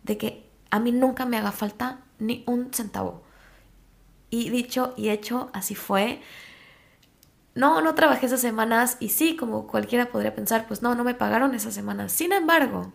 [0.01, 3.21] de que a mí nunca me haga falta ni un centavo.
[4.31, 6.21] Y dicho y hecho, así fue.
[7.53, 11.13] No, no trabajé esas semanas y sí, como cualquiera podría pensar, pues no, no me
[11.13, 12.11] pagaron esas semanas.
[12.11, 12.93] Sin embargo,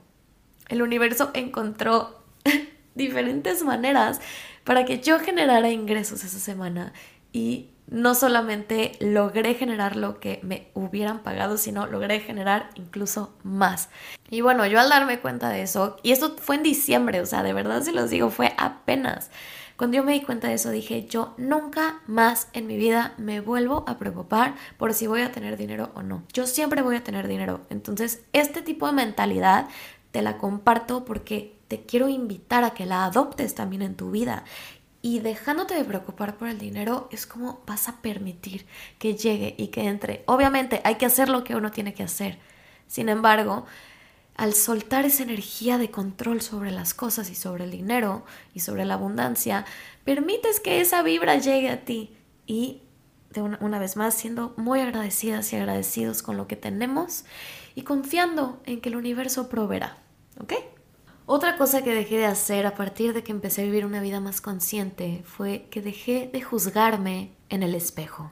[0.68, 2.25] el universo encontró
[2.96, 4.20] diferentes maneras
[4.64, 6.92] para que yo generara ingresos esa semana
[7.33, 13.90] y no solamente logré generar lo que me hubieran pagado, sino logré generar incluso más.
[14.31, 17.42] Y bueno, yo al darme cuenta de eso, y esto fue en diciembre, o sea,
[17.42, 19.31] de verdad se los digo, fue apenas.
[19.76, 23.40] Cuando yo me di cuenta de eso, dije, yo nunca más en mi vida me
[23.40, 26.22] vuelvo a preocupar por si voy a tener dinero o no.
[26.32, 27.60] Yo siempre voy a tener dinero.
[27.68, 29.68] Entonces, este tipo de mentalidad
[30.12, 34.44] te la comparto porque te quiero invitar a que la adoptes también en tu vida.
[35.02, 38.66] Y dejándote de preocupar por el dinero es como vas a permitir
[38.98, 40.24] que llegue y que entre.
[40.26, 42.38] Obviamente hay que hacer lo que uno tiene que hacer.
[42.86, 43.66] Sin embargo,
[44.37, 48.85] al soltar esa energía de control sobre las cosas y sobre el dinero y sobre
[48.85, 49.64] la abundancia,
[50.05, 52.83] permites que esa vibra llegue a ti y
[53.31, 57.25] de una, vez más siendo muy agradecidas y agradecidos con lo que tenemos
[57.75, 59.99] y confiando en que el universo proveerá.
[60.40, 60.55] ¿Ok?
[61.27, 64.20] Otra cosa que dejé de hacer a partir de que empecé a vivir una vida
[64.20, 68.31] más consciente fue que dejé de juzgarme en el espejo.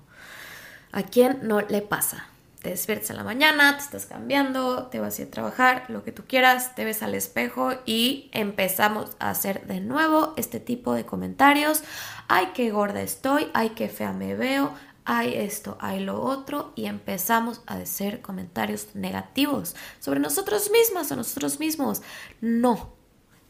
[0.93, 2.29] ¿A quién no le pasa?
[2.65, 6.03] Te despiertas en la mañana, te estás cambiando, te vas a ir a trabajar, lo
[6.03, 10.95] que tú quieras, te ves al espejo y empezamos a hacer de nuevo este tipo
[10.95, 11.83] de comentarios.
[12.27, 14.73] Ay, qué gorda estoy, ay, qué fea me veo,
[15.05, 21.17] hay esto, hay lo otro, y empezamos a hacer comentarios negativos sobre nosotros mismas o
[21.17, 22.01] nosotros mismos.
[22.41, 22.95] No,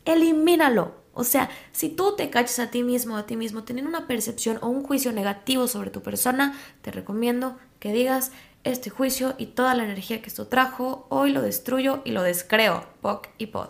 [0.07, 1.05] elimínalo.
[1.13, 4.59] O sea, si tú te cachas a ti mismo a ti mismo teniendo una percepción
[4.61, 8.33] o un juicio negativo sobre tu persona, te recomiendo que digas
[8.65, 12.87] este juicio y toda la energía que esto trajo, hoy lo destruyo y lo descreo,
[13.03, 13.69] POC y POD.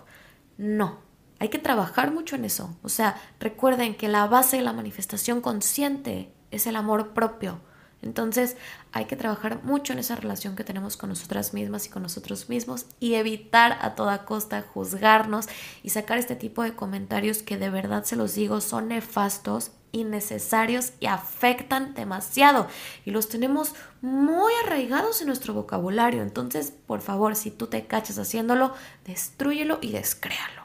[0.57, 0.99] No,
[1.41, 2.77] hay que trabajar mucho en eso.
[2.83, 7.61] O sea, recuerden que la base de la manifestación consciente es el amor propio.
[8.03, 8.57] Entonces
[8.93, 12.49] hay que trabajar mucho en esa relación que tenemos con nosotras mismas y con nosotros
[12.49, 15.47] mismos y evitar a toda costa juzgarnos
[15.83, 20.93] y sacar este tipo de comentarios que de verdad se los digo son nefastos innecesarios
[21.01, 22.67] y afectan demasiado
[23.05, 26.23] y los tenemos muy arraigados en nuestro vocabulario.
[26.23, 28.75] Entonces, por favor, si tú te cachas haciéndolo,
[29.07, 30.65] destruyelo y descréalo.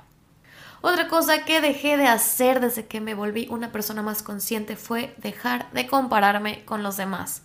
[0.82, 5.14] Otra cosa que dejé de hacer desde que me volví una persona más consciente fue
[5.18, 7.42] dejar de compararme con los demás.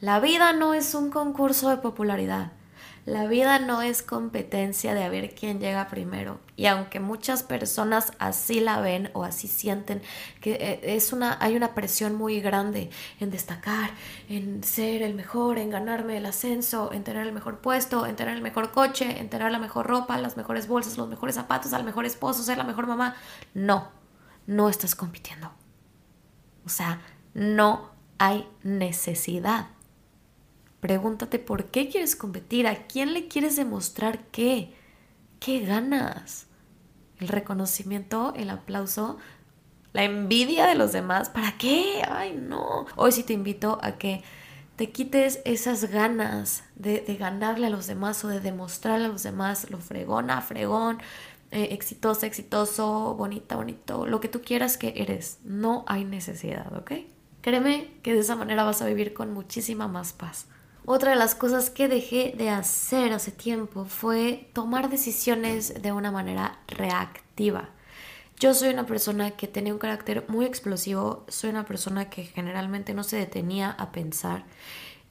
[0.00, 2.52] La vida no es un concurso de popularidad.
[3.06, 6.40] La vida no es competencia de a ver quién llega primero.
[6.56, 10.00] Y aunque muchas personas así la ven o así sienten,
[10.40, 12.88] que eh, es una, hay una presión muy grande
[13.20, 13.90] en destacar,
[14.30, 18.36] en ser el mejor, en ganarme el ascenso, en tener el mejor puesto, en tener
[18.36, 21.84] el mejor coche, en tener la mejor ropa, las mejores bolsas, los mejores zapatos, al
[21.84, 23.16] mejor esposo, ser la mejor mamá.
[23.52, 23.88] No,
[24.46, 25.52] no estás compitiendo.
[26.64, 27.02] O sea,
[27.34, 29.73] no hay necesidad.
[30.84, 34.74] Pregúntate por qué quieres competir, a quién le quieres demostrar qué,
[35.40, 36.46] qué ganas.
[37.18, 39.16] El reconocimiento, el aplauso,
[39.94, 42.02] la envidia de los demás, ¿para qué?
[42.06, 42.84] Ay, no.
[42.96, 44.22] Hoy sí te invito a que
[44.76, 49.70] te quites esas ganas de, ganarle a los demás o de demostrarle a los demás
[49.70, 50.98] lo fregona, fregón,
[51.50, 55.38] eh, exitosa, exitoso, bonita, bonito, lo que tú quieras que eres.
[55.44, 56.92] No hay necesidad, ¿ok?
[57.40, 60.46] Créeme que de esa manera vas a vivir con muchísima más paz.
[60.86, 66.10] Otra de las cosas que dejé de hacer hace tiempo fue tomar decisiones de una
[66.10, 67.70] manera reactiva.
[68.38, 72.92] Yo soy una persona que tenía un carácter muy explosivo, soy una persona que generalmente
[72.92, 74.44] no se detenía a pensar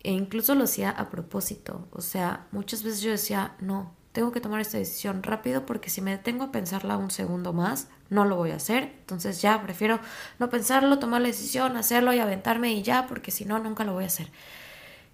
[0.03, 1.87] e incluso lo hacía a propósito.
[1.91, 6.01] O sea, muchas veces yo decía, no, tengo que tomar esta decisión rápido porque si
[6.01, 8.93] me detengo a pensarla un segundo más, no lo voy a hacer.
[8.99, 9.99] Entonces ya prefiero
[10.37, 13.93] no pensarlo, tomar la decisión, hacerlo y aventarme y ya, porque si no, nunca lo
[13.93, 14.29] voy a hacer.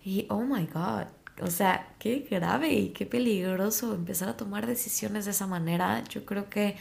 [0.03, 1.07] Y oh my god,
[1.41, 6.03] o sea, qué grave y qué peligroso empezar a tomar decisiones de esa manera.
[6.09, 6.75] Yo creo que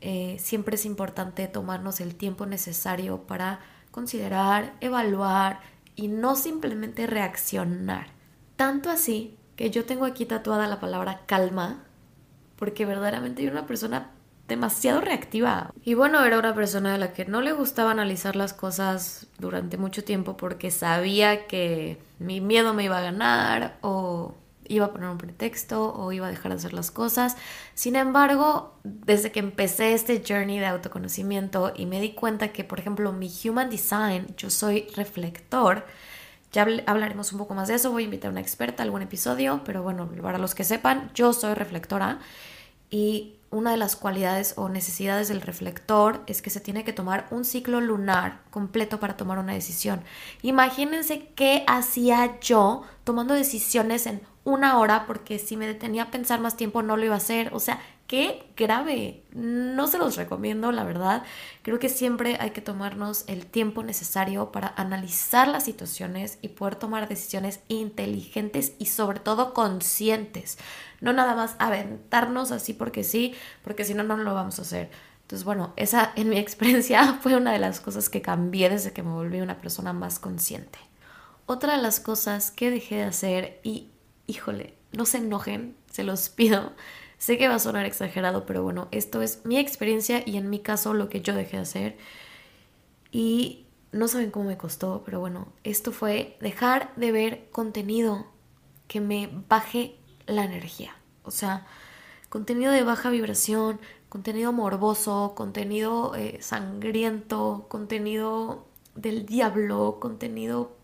[0.00, 5.60] eh, siempre es importante tomarnos el tiempo necesario para considerar, evaluar
[5.96, 8.08] y no simplemente reaccionar.
[8.56, 11.84] Tanto así que yo tengo aquí tatuada la palabra calma,
[12.56, 14.10] porque verdaderamente yo una persona
[14.48, 15.72] demasiado reactiva.
[15.84, 19.76] Y bueno, era una persona a la que no le gustaba analizar las cosas durante
[19.76, 24.34] mucho tiempo porque sabía que mi miedo me iba a ganar o
[24.66, 27.36] iba a poner un pretexto o iba a dejar de hacer las cosas.
[27.74, 32.80] Sin embargo, desde que empecé este journey de autoconocimiento y me di cuenta que, por
[32.80, 35.86] ejemplo, mi human design, yo soy reflector,
[36.52, 39.02] ya hablaremos un poco más de eso, voy a invitar a una experta a algún
[39.02, 42.20] episodio, pero bueno, para los que sepan, yo soy reflectora
[42.90, 47.26] y una de las cualidades o necesidades del reflector es que se tiene que tomar
[47.30, 50.02] un ciclo lunar completo para tomar una decisión.
[50.42, 56.40] Imagínense qué hacía yo tomando decisiones en una hora porque si me detenía a pensar
[56.40, 57.54] más tiempo no lo iba a hacer.
[57.54, 57.80] O sea,
[58.14, 59.24] qué grave.
[59.32, 61.24] No se los recomiendo, la verdad.
[61.62, 66.76] Creo que siempre hay que tomarnos el tiempo necesario para analizar las situaciones y poder
[66.76, 70.58] tomar decisiones inteligentes y sobre todo conscientes.
[71.00, 74.90] No nada más aventarnos así porque sí, porque si no, no lo vamos a hacer.
[75.22, 79.02] Entonces, bueno, esa en mi experiencia fue una de las cosas que cambié desde que
[79.02, 80.78] me volví una persona más consciente.
[81.46, 83.90] Otra de las cosas que dejé de hacer y
[84.28, 86.74] híjole, no se enojen, se los pido.
[87.18, 90.60] Sé que va a sonar exagerado, pero bueno, esto es mi experiencia y en mi
[90.60, 91.96] caso lo que yo dejé de hacer.
[93.10, 98.26] Y no saben cómo me costó, pero bueno, esto fue dejar de ver contenido
[98.88, 99.96] que me baje
[100.26, 100.96] la energía.
[101.22, 101.66] O sea,
[102.28, 110.76] contenido de baja vibración, contenido morboso, contenido eh, sangriento, contenido del diablo, contenido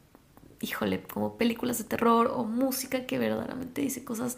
[0.61, 4.37] híjole, como películas de terror o música que verdaderamente dice cosas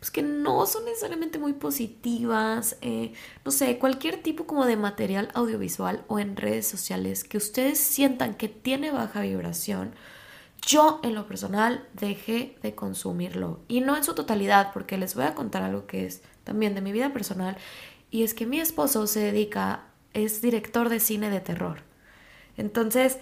[0.00, 3.12] pues que no son necesariamente muy positivas, eh,
[3.44, 8.34] no sé, cualquier tipo como de material audiovisual o en redes sociales que ustedes sientan
[8.34, 9.92] que tiene baja vibración,
[10.66, 15.24] yo en lo personal dejé de consumirlo y no en su totalidad porque les voy
[15.24, 17.58] a contar algo que es también de mi vida personal
[18.10, 21.82] y es que mi esposo se dedica, es director de cine de terror.
[22.56, 23.18] Entonces,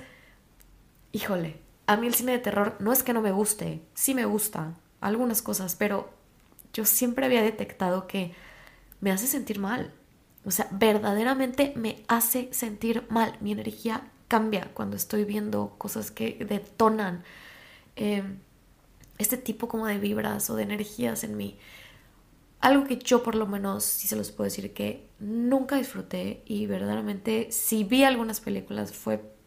[1.11, 4.27] híjole, a mí el cine de terror no es que no me guste, sí me
[4.27, 6.11] gusta algunas cosas, pero
[6.75, 8.35] yo siempre había detectado que
[9.01, 9.95] me hace sentir mal.
[10.45, 13.39] O sea, verdaderamente me hace sentir mal.
[13.41, 17.25] Mi energía cambia cuando estoy viendo cosas que detonan
[17.97, 18.39] em,
[19.17, 21.59] este tipo como de vibras o de energías en mí.
[22.61, 26.67] Algo que yo por lo menos sí se los puedo decir que nunca disfruté y
[26.67, 29.38] verdaderamente si vi algunas películas fue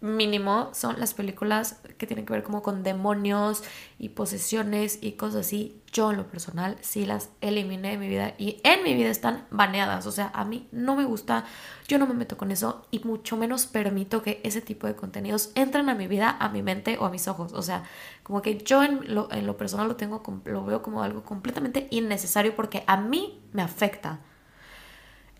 [0.00, 3.62] mínimo son las películas que tienen que ver como con demonios
[3.98, 5.82] y posesiones y cosas así.
[5.92, 9.46] Yo en lo personal sí las eliminé de mi vida y en mi vida están
[9.50, 10.06] baneadas.
[10.06, 11.44] O sea, a mí no me gusta,
[11.88, 15.50] yo no me meto con eso y mucho menos permito que ese tipo de contenidos
[15.54, 17.52] entren a mi vida, a mi mente o a mis ojos.
[17.52, 17.84] O sea,
[18.22, 21.88] como que yo en lo, en lo personal lo, tengo, lo veo como algo completamente
[21.90, 24.20] innecesario porque a mí me afecta.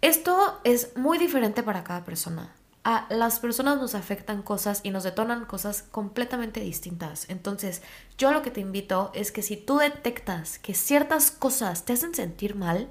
[0.01, 2.55] Esto es muy diferente para cada persona
[2.91, 7.29] a las personas nos afectan cosas y nos detonan cosas completamente distintas.
[7.29, 7.83] Entonces,
[8.17, 12.15] yo lo que te invito es que si tú detectas que ciertas cosas te hacen
[12.15, 12.89] sentir mal,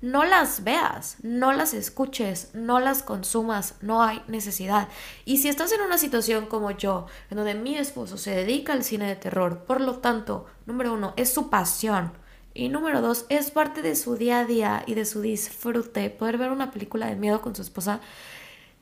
[0.00, 4.88] no las veas, no las escuches, no las consumas, no hay necesidad.
[5.26, 8.82] Y si estás en una situación como yo, en donde mi esposo se dedica al
[8.82, 12.12] cine de terror, por lo tanto, número uno, es su pasión.
[12.54, 16.38] Y número dos, es parte de su día a día y de su disfrute poder
[16.38, 18.00] ver una película de miedo con su esposa.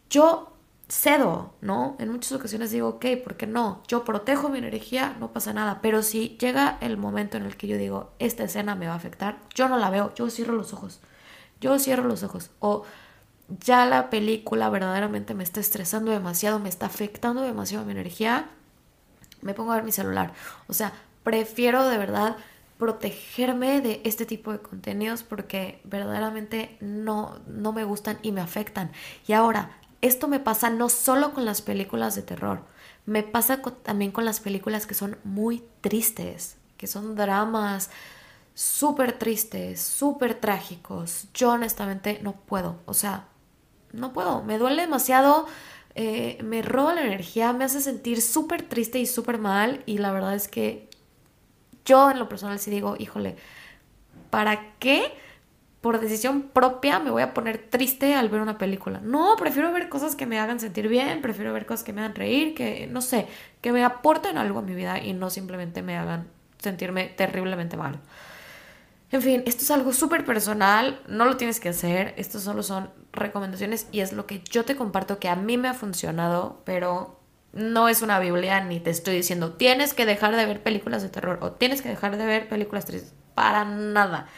[0.08, 0.51] Yo
[0.92, 1.96] cedo, ¿no?
[1.98, 3.82] En muchas ocasiones digo, ok, ¿por qué no?
[3.88, 7.66] Yo protejo mi energía, no pasa nada, pero si llega el momento en el que
[7.66, 10.74] yo digo, esta escena me va a afectar, yo no la veo, yo cierro los
[10.74, 11.00] ojos,
[11.62, 12.84] yo cierro los ojos, o
[13.64, 18.50] ya la película verdaderamente me está estresando demasiado, me está afectando demasiado mi energía,
[19.40, 20.34] me pongo a ver mi celular,
[20.68, 20.92] o sea,
[21.24, 22.36] prefiero de verdad
[22.76, 28.90] protegerme de este tipo de contenidos porque verdaderamente no, no me gustan y me afectan.
[29.28, 29.70] Y ahora,
[30.02, 32.64] esto me pasa no solo con las películas de terror,
[33.06, 37.90] me pasa también con las películas que son muy tristes, que son dramas
[38.54, 41.26] súper tristes, súper trágicos.
[41.34, 43.28] Yo honestamente no puedo, o sea,
[43.92, 45.46] no puedo, me duele demasiado,
[45.94, 50.12] eh, me roba la energía, me hace sentir súper triste y súper mal y la
[50.12, 50.88] verdad es que
[51.84, 53.36] yo en lo personal sí digo, híjole,
[54.30, 55.12] ¿para qué?
[55.82, 59.00] Por decisión propia me voy a poner triste al ver una película.
[59.02, 62.14] No, prefiero ver cosas que me hagan sentir bien, prefiero ver cosas que me hagan
[62.14, 63.26] reír, que no sé,
[63.60, 66.28] que me aporten algo a mi vida y no simplemente me hagan
[66.58, 67.98] sentirme terriblemente mal.
[69.10, 72.90] En fin, esto es algo súper personal, no lo tienes que hacer, estos solo son
[73.12, 77.20] recomendaciones y es lo que yo te comparto que a mí me ha funcionado, pero
[77.52, 81.10] no es una Biblia ni te estoy diciendo tienes que dejar de ver películas de
[81.10, 84.28] terror o tienes que dejar de ver películas tristes, para nada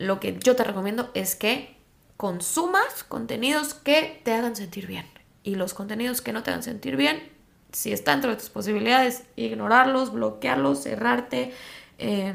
[0.00, 1.76] lo que yo te recomiendo es que
[2.16, 5.06] consumas contenidos que te hagan sentir bien.
[5.42, 7.30] Y los contenidos que no te hagan sentir bien,
[7.72, 11.52] si está dentro de tus posibilidades, ignorarlos, bloquearlos, cerrarte
[11.98, 12.32] eh,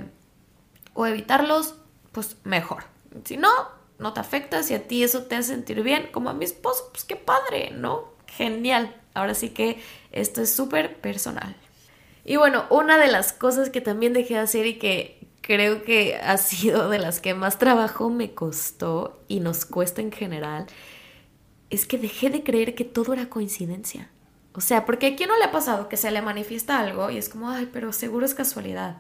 [0.94, 1.74] o evitarlos,
[2.12, 2.84] pues mejor.
[3.24, 3.50] Si no,
[3.98, 6.90] no te afecta, si a ti eso te hace sentir bien, como a mi esposo,
[6.92, 8.14] pues qué padre, ¿no?
[8.28, 8.96] Genial.
[9.16, 11.56] Ahora sí que esto es súper personal.
[12.26, 16.16] Y bueno, una de las cosas que también dejé de hacer y que creo que
[16.16, 20.66] ha sido de las que más trabajo me costó y nos cuesta en general,
[21.70, 24.10] es que dejé de creer que todo era coincidencia.
[24.54, 27.18] O sea, porque a quién no le ha pasado que se le manifiesta algo y
[27.18, 28.98] es como, ay, pero seguro es casualidad.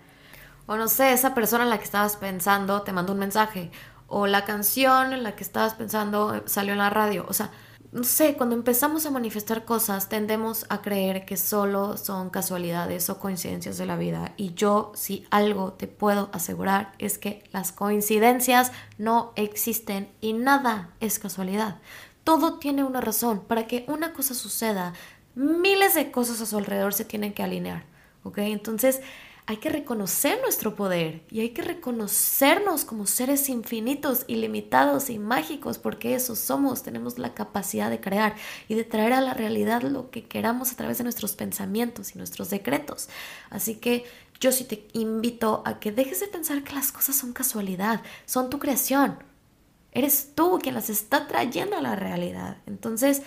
[0.68, 3.72] O no sé, esa persona en la que estabas pensando te mandó un mensaje.
[4.08, 7.26] O la canción en la que estabas pensando salió en la radio.
[7.28, 7.50] O sea,
[7.96, 13.20] no sé, cuando empezamos a manifestar cosas tendemos a creer que solo son casualidades o
[13.20, 14.34] coincidencias de la vida.
[14.36, 20.90] Y yo, si algo te puedo asegurar, es que las coincidencias no existen y nada
[21.00, 21.78] es casualidad.
[22.26, 23.40] Todo tiene una razón.
[23.48, 24.92] Para que una cosa suceda,
[25.34, 27.86] miles de cosas a su alrededor se tienen que alinear.
[28.24, 28.40] ¿Ok?
[28.40, 29.00] Entonces,
[29.48, 35.78] hay que reconocer nuestro poder y hay que reconocernos como seres infinitos, ilimitados y mágicos,
[35.78, 38.36] porque eso somos, tenemos la capacidad de crear
[38.68, 42.18] y de traer a la realidad lo que queramos a través de nuestros pensamientos y
[42.18, 43.08] nuestros decretos.
[43.52, 44.06] Así que
[44.40, 48.50] yo sí te invito a que dejes de pensar que las cosas son casualidad, son
[48.50, 49.20] tu creación.
[49.92, 52.58] Eres tú quien las está trayendo a la realidad.
[52.66, 53.22] Entonces,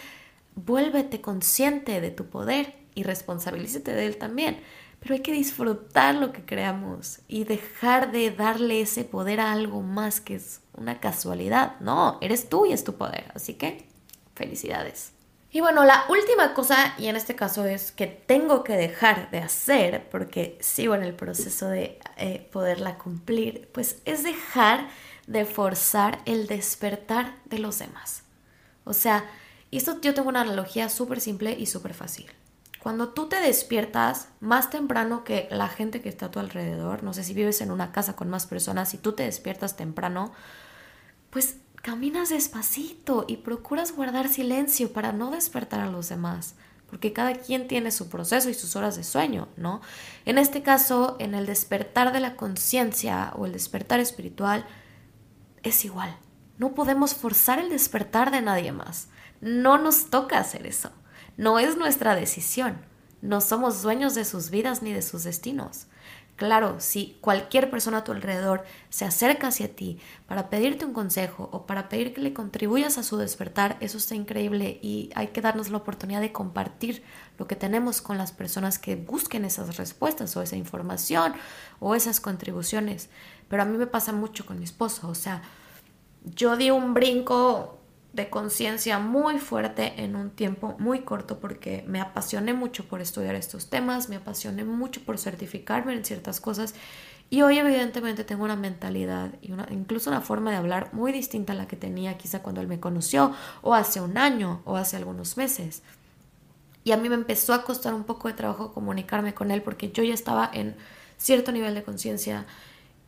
[0.56, 4.58] vuélvete consciente de tu poder y responsabilízate de él también
[5.00, 9.82] pero hay que disfrutar lo que creamos y dejar de darle ese poder a algo
[9.82, 11.78] más que es una casualidad.
[11.80, 13.30] No, eres tú y es tu poder.
[13.34, 13.86] Así que
[14.34, 15.12] felicidades.
[15.50, 19.38] Y bueno, la última cosa, y en este caso es que tengo que dejar de
[19.38, 24.88] hacer, porque sigo en el proceso de eh, poderla cumplir, pues es dejar
[25.26, 28.24] de forzar el despertar de los demás.
[28.84, 29.24] O sea,
[29.70, 32.26] esto yo tengo una analogía súper simple y súper fácil.
[32.82, 37.12] Cuando tú te despiertas más temprano que la gente que está a tu alrededor, no
[37.12, 40.32] sé si vives en una casa con más personas, si tú te despiertas temprano,
[41.30, 46.54] pues caminas despacito y procuras guardar silencio para no despertar a los demás,
[46.88, 49.80] porque cada quien tiene su proceso y sus horas de sueño, ¿no?
[50.24, 54.64] En este caso, en el despertar de la conciencia o el despertar espiritual,
[55.62, 56.16] es igual.
[56.58, 59.08] No podemos forzar el despertar de nadie más.
[59.40, 60.90] No nos toca hacer eso.
[61.38, 62.78] No es nuestra decisión.
[63.22, 65.86] No somos dueños de sus vidas ni de sus destinos.
[66.34, 71.48] Claro, si cualquier persona a tu alrededor se acerca hacia ti para pedirte un consejo
[71.52, 75.40] o para pedir que le contribuyas a su despertar, eso está increíble y hay que
[75.40, 77.04] darnos la oportunidad de compartir
[77.38, 81.34] lo que tenemos con las personas que busquen esas respuestas o esa información
[81.78, 83.10] o esas contribuciones.
[83.48, 85.42] Pero a mí me pasa mucho con mi esposo, o sea,
[86.24, 87.77] yo di un brinco
[88.12, 93.34] de conciencia muy fuerte en un tiempo muy corto porque me apasioné mucho por estudiar
[93.34, 96.74] estos temas, me apasioné mucho por certificarme en ciertas cosas
[97.30, 101.52] y hoy evidentemente tengo una mentalidad y una, incluso una forma de hablar muy distinta
[101.52, 104.96] a la que tenía quizá cuando él me conoció o hace un año o hace
[104.96, 105.82] algunos meses.
[106.84, 109.92] Y a mí me empezó a costar un poco de trabajo comunicarme con él porque
[109.92, 110.74] yo ya estaba en
[111.18, 112.46] cierto nivel de conciencia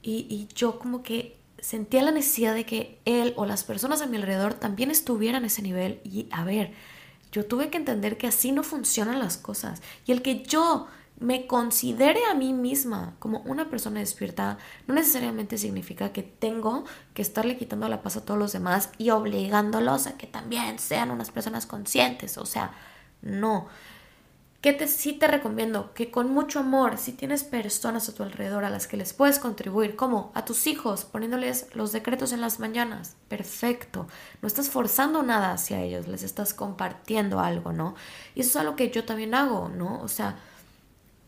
[0.03, 4.07] y, y yo como que sentía la necesidad de que él o las personas a
[4.07, 6.73] mi alrededor también estuvieran a ese nivel y a ver,
[7.33, 10.89] yo tuve que entender que así no funcionan las cosas y el que yo
[11.21, 14.57] me considere a mí misma como una persona despierta
[14.87, 19.11] no necesariamente significa que tengo que estarle quitando la paz a todos los demás y
[19.11, 22.73] obligándolos a que también sean unas personas conscientes, o sea,
[23.23, 23.69] no.
[24.61, 25.95] ¿Qué te, sí te recomiendo?
[25.95, 29.39] Que con mucho amor, si tienes personas a tu alrededor a las que les puedes
[29.39, 34.07] contribuir, como a tus hijos, poniéndoles los decretos en las mañanas, perfecto.
[34.43, 37.95] No estás forzando nada hacia ellos, les estás compartiendo algo, ¿no?
[38.35, 39.99] Y eso es algo que yo también hago, ¿no?
[40.03, 40.37] O sea,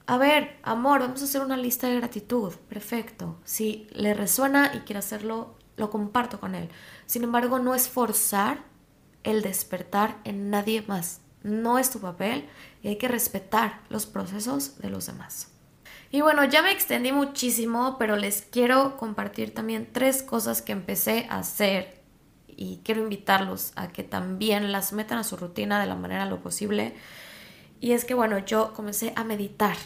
[0.07, 3.39] a ver, amor, vamos a hacer una lista de gratitud, perfecto.
[3.45, 6.69] Si le resuena y quiere hacerlo, lo comparto con él.
[7.07, 8.63] Sin embargo, no es forzar
[9.25, 11.22] el despertar en nadie más.
[11.43, 12.49] No es tu papel
[12.83, 15.49] y hay que respetar los procesos de los demás.
[16.11, 21.27] Y bueno, ya me extendí muchísimo, pero les quiero compartir también tres cosas que empecé
[21.31, 22.03] a hacer
[22.49, 26.43] y quiero invitarlos a que también las metan a su rutina de la manera lo
[26.43, 26.95] posible.
[27.81, 29.77] Y es que bueno, yo comencé a meditar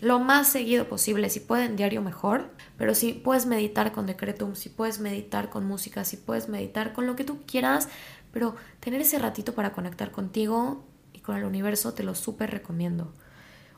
[0.00, 4.68] lo más seguido posible, si pueden diario mejor, pero si puedes meditar con decretum, si
[4.68, 7.88] puedes meditar con música, si puedes meditar con lo que tú quieras,
[8.32, 10.84] pero tener ese ratito para conectar contigo
[11.24, 13.12] con el universo te lo súper recomiendo.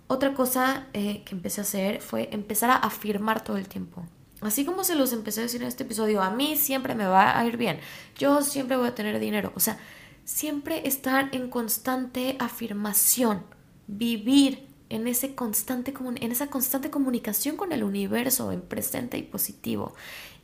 [0.09, 4.05] Otra cosa eh, que empecé a hacer fue empezar a afirmar todo el tiempo.
[4.40, 7.38] Así como se los empecé a decir en este episodio, a mí siempre me va
[7.38, 7.80] a ir bien,
[8.18, 9.78] yo siempre voy a tener dinero, o sea,
[10.24, 13.44] siempre estar en constante afirmación,
[13.86, 19.94] vivir en, ese constante, en esa constante comunicación con el universo, en presente y positivo.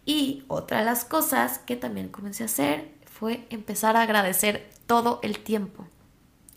[0.07, 5.21] Y otra de las cosas que también comencé a hacer fue empezar a agradecer todo
[5.23, 5.87] el tiempo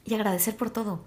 [0.06, 1.04] y agradecer por todo.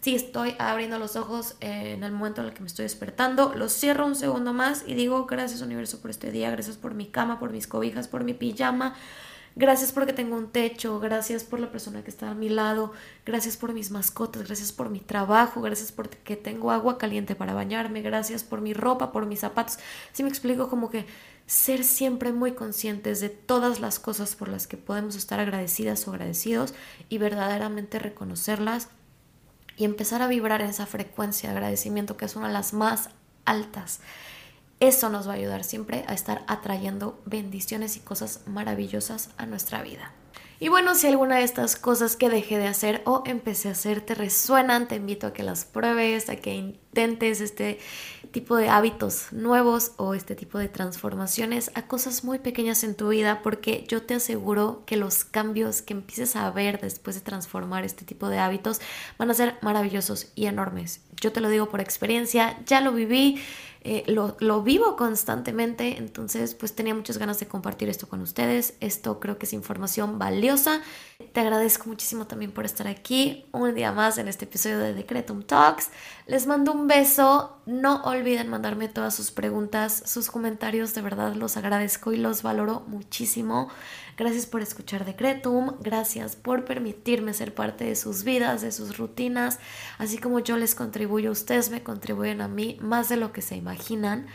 [0.00, 3.72] Si estoy abriendo los ojos en el momento en el que me estoy despertando, los
[3.72, 7.38] cierro un segundo más y digo gracias universo por este día, gracias por mi cama,
[7.38, 8.94] por mis cobijas, por mi pijama,
[9.56, 12.90] Gracias porque tengo un techo, gracias por la persona que está a mi lado,
[13.24, 18.02] gracias por mis mascotas, gracias por mi trabajo, gracias porque tengo agua caliente para bañarme,
[18.02, 19.78] gracias por mi ropa, por mis zapatos.
[20.12, 21.06] Si me explico como que
[21.46, 26.12] ser siempre muy conscientes de todas las cosas por las que podemos estar agradecidas o
[26.12, 26.74] agradecidos
[27.08, 28.88] y verdaderamente reconocerlas
[29.76, 33.10] y empezar a vibrar en esa frecuencia de agradecimiento que es una de las más
[33.44, 34.00] altas.
[34.80, 39.82] Eso nos va a ayudar siempre a estar atrayendo bendiciones y cosas maravillosas a nuestra
[39.82, 40.12] vida.
[40.60, 44.00] Y bueno, si alguna de estas cosas que dejé de hacer o empecé a hacer
[44.00, 47.80] te resuenan, te invito a que las pruebes, a que intentes este
[48.30, 53.08] tipo de hábitos nuevos o este tipo de transformaciones a cosas muy pequeñas en tu
[53.08, 57.84] vida, porque yo te aseguro que los cambios que empieces a ver después de transformar
[57.84, 58.80] este tipo de hábitos
[59.18, 61.00] van a ser maravillosos y enormes.
[61.20, 63.40] Yo te lo digo por experiencia, ya lo viví.
[63.86, 68.78] Eh, lo, lo, vivo constantemente, entonces pues tenía muchas ganas de compartir esto con ustedes.
[68.80, 70.80] Esto creo que es información valiosa.
[71.34, 75.42] Te agradezco muchísimo también por estar aquí un día más en este episodio de Decretum
[75.42, 75.90] Talks.
[76.26, 77.58] Les mando un beso.
[77.66, 80.94] No olviden mandarme todas sus preguntas, sus comentarios.
[80.94, 83.68] De verdad los agradezco y los valoro muchísimo.
[84.16, 85.76] Gracias por escuchar Decretum.
[85.80, 89.58] Gracias por permitirme ser parte de sus vidas, de sus rutinas.
[89.98, 93.56] Así como yo les contribuyo, ustedes me contribuyen a mí más de lo que se
[93.56, 94.26] imaginan.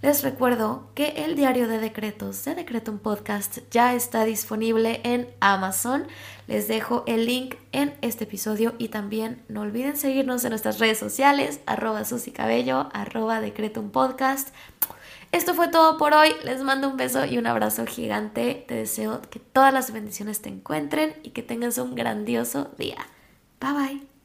[0.00, 6.06] Les recuerdo que el diario de decretos de Decretum Podcast ya está disponible en Amazon.
[6.46, 10.98] Les dejo el link en este episodio y también no olviden seguirnos en nuestras redes
[10.98, 14.50] sociales, arroba Cabello, arroba Decretum Podcast.
[15.32, 16.30] Esto fue todo por hoy.
[16.44, 18.64] Les mando un beso y un abrazo gigante.
[18.66, 23.06] Te deseo que todas las bendiciones te encuentren y que tengas un grandioso día.
[23.60, 24.17] Bye bye.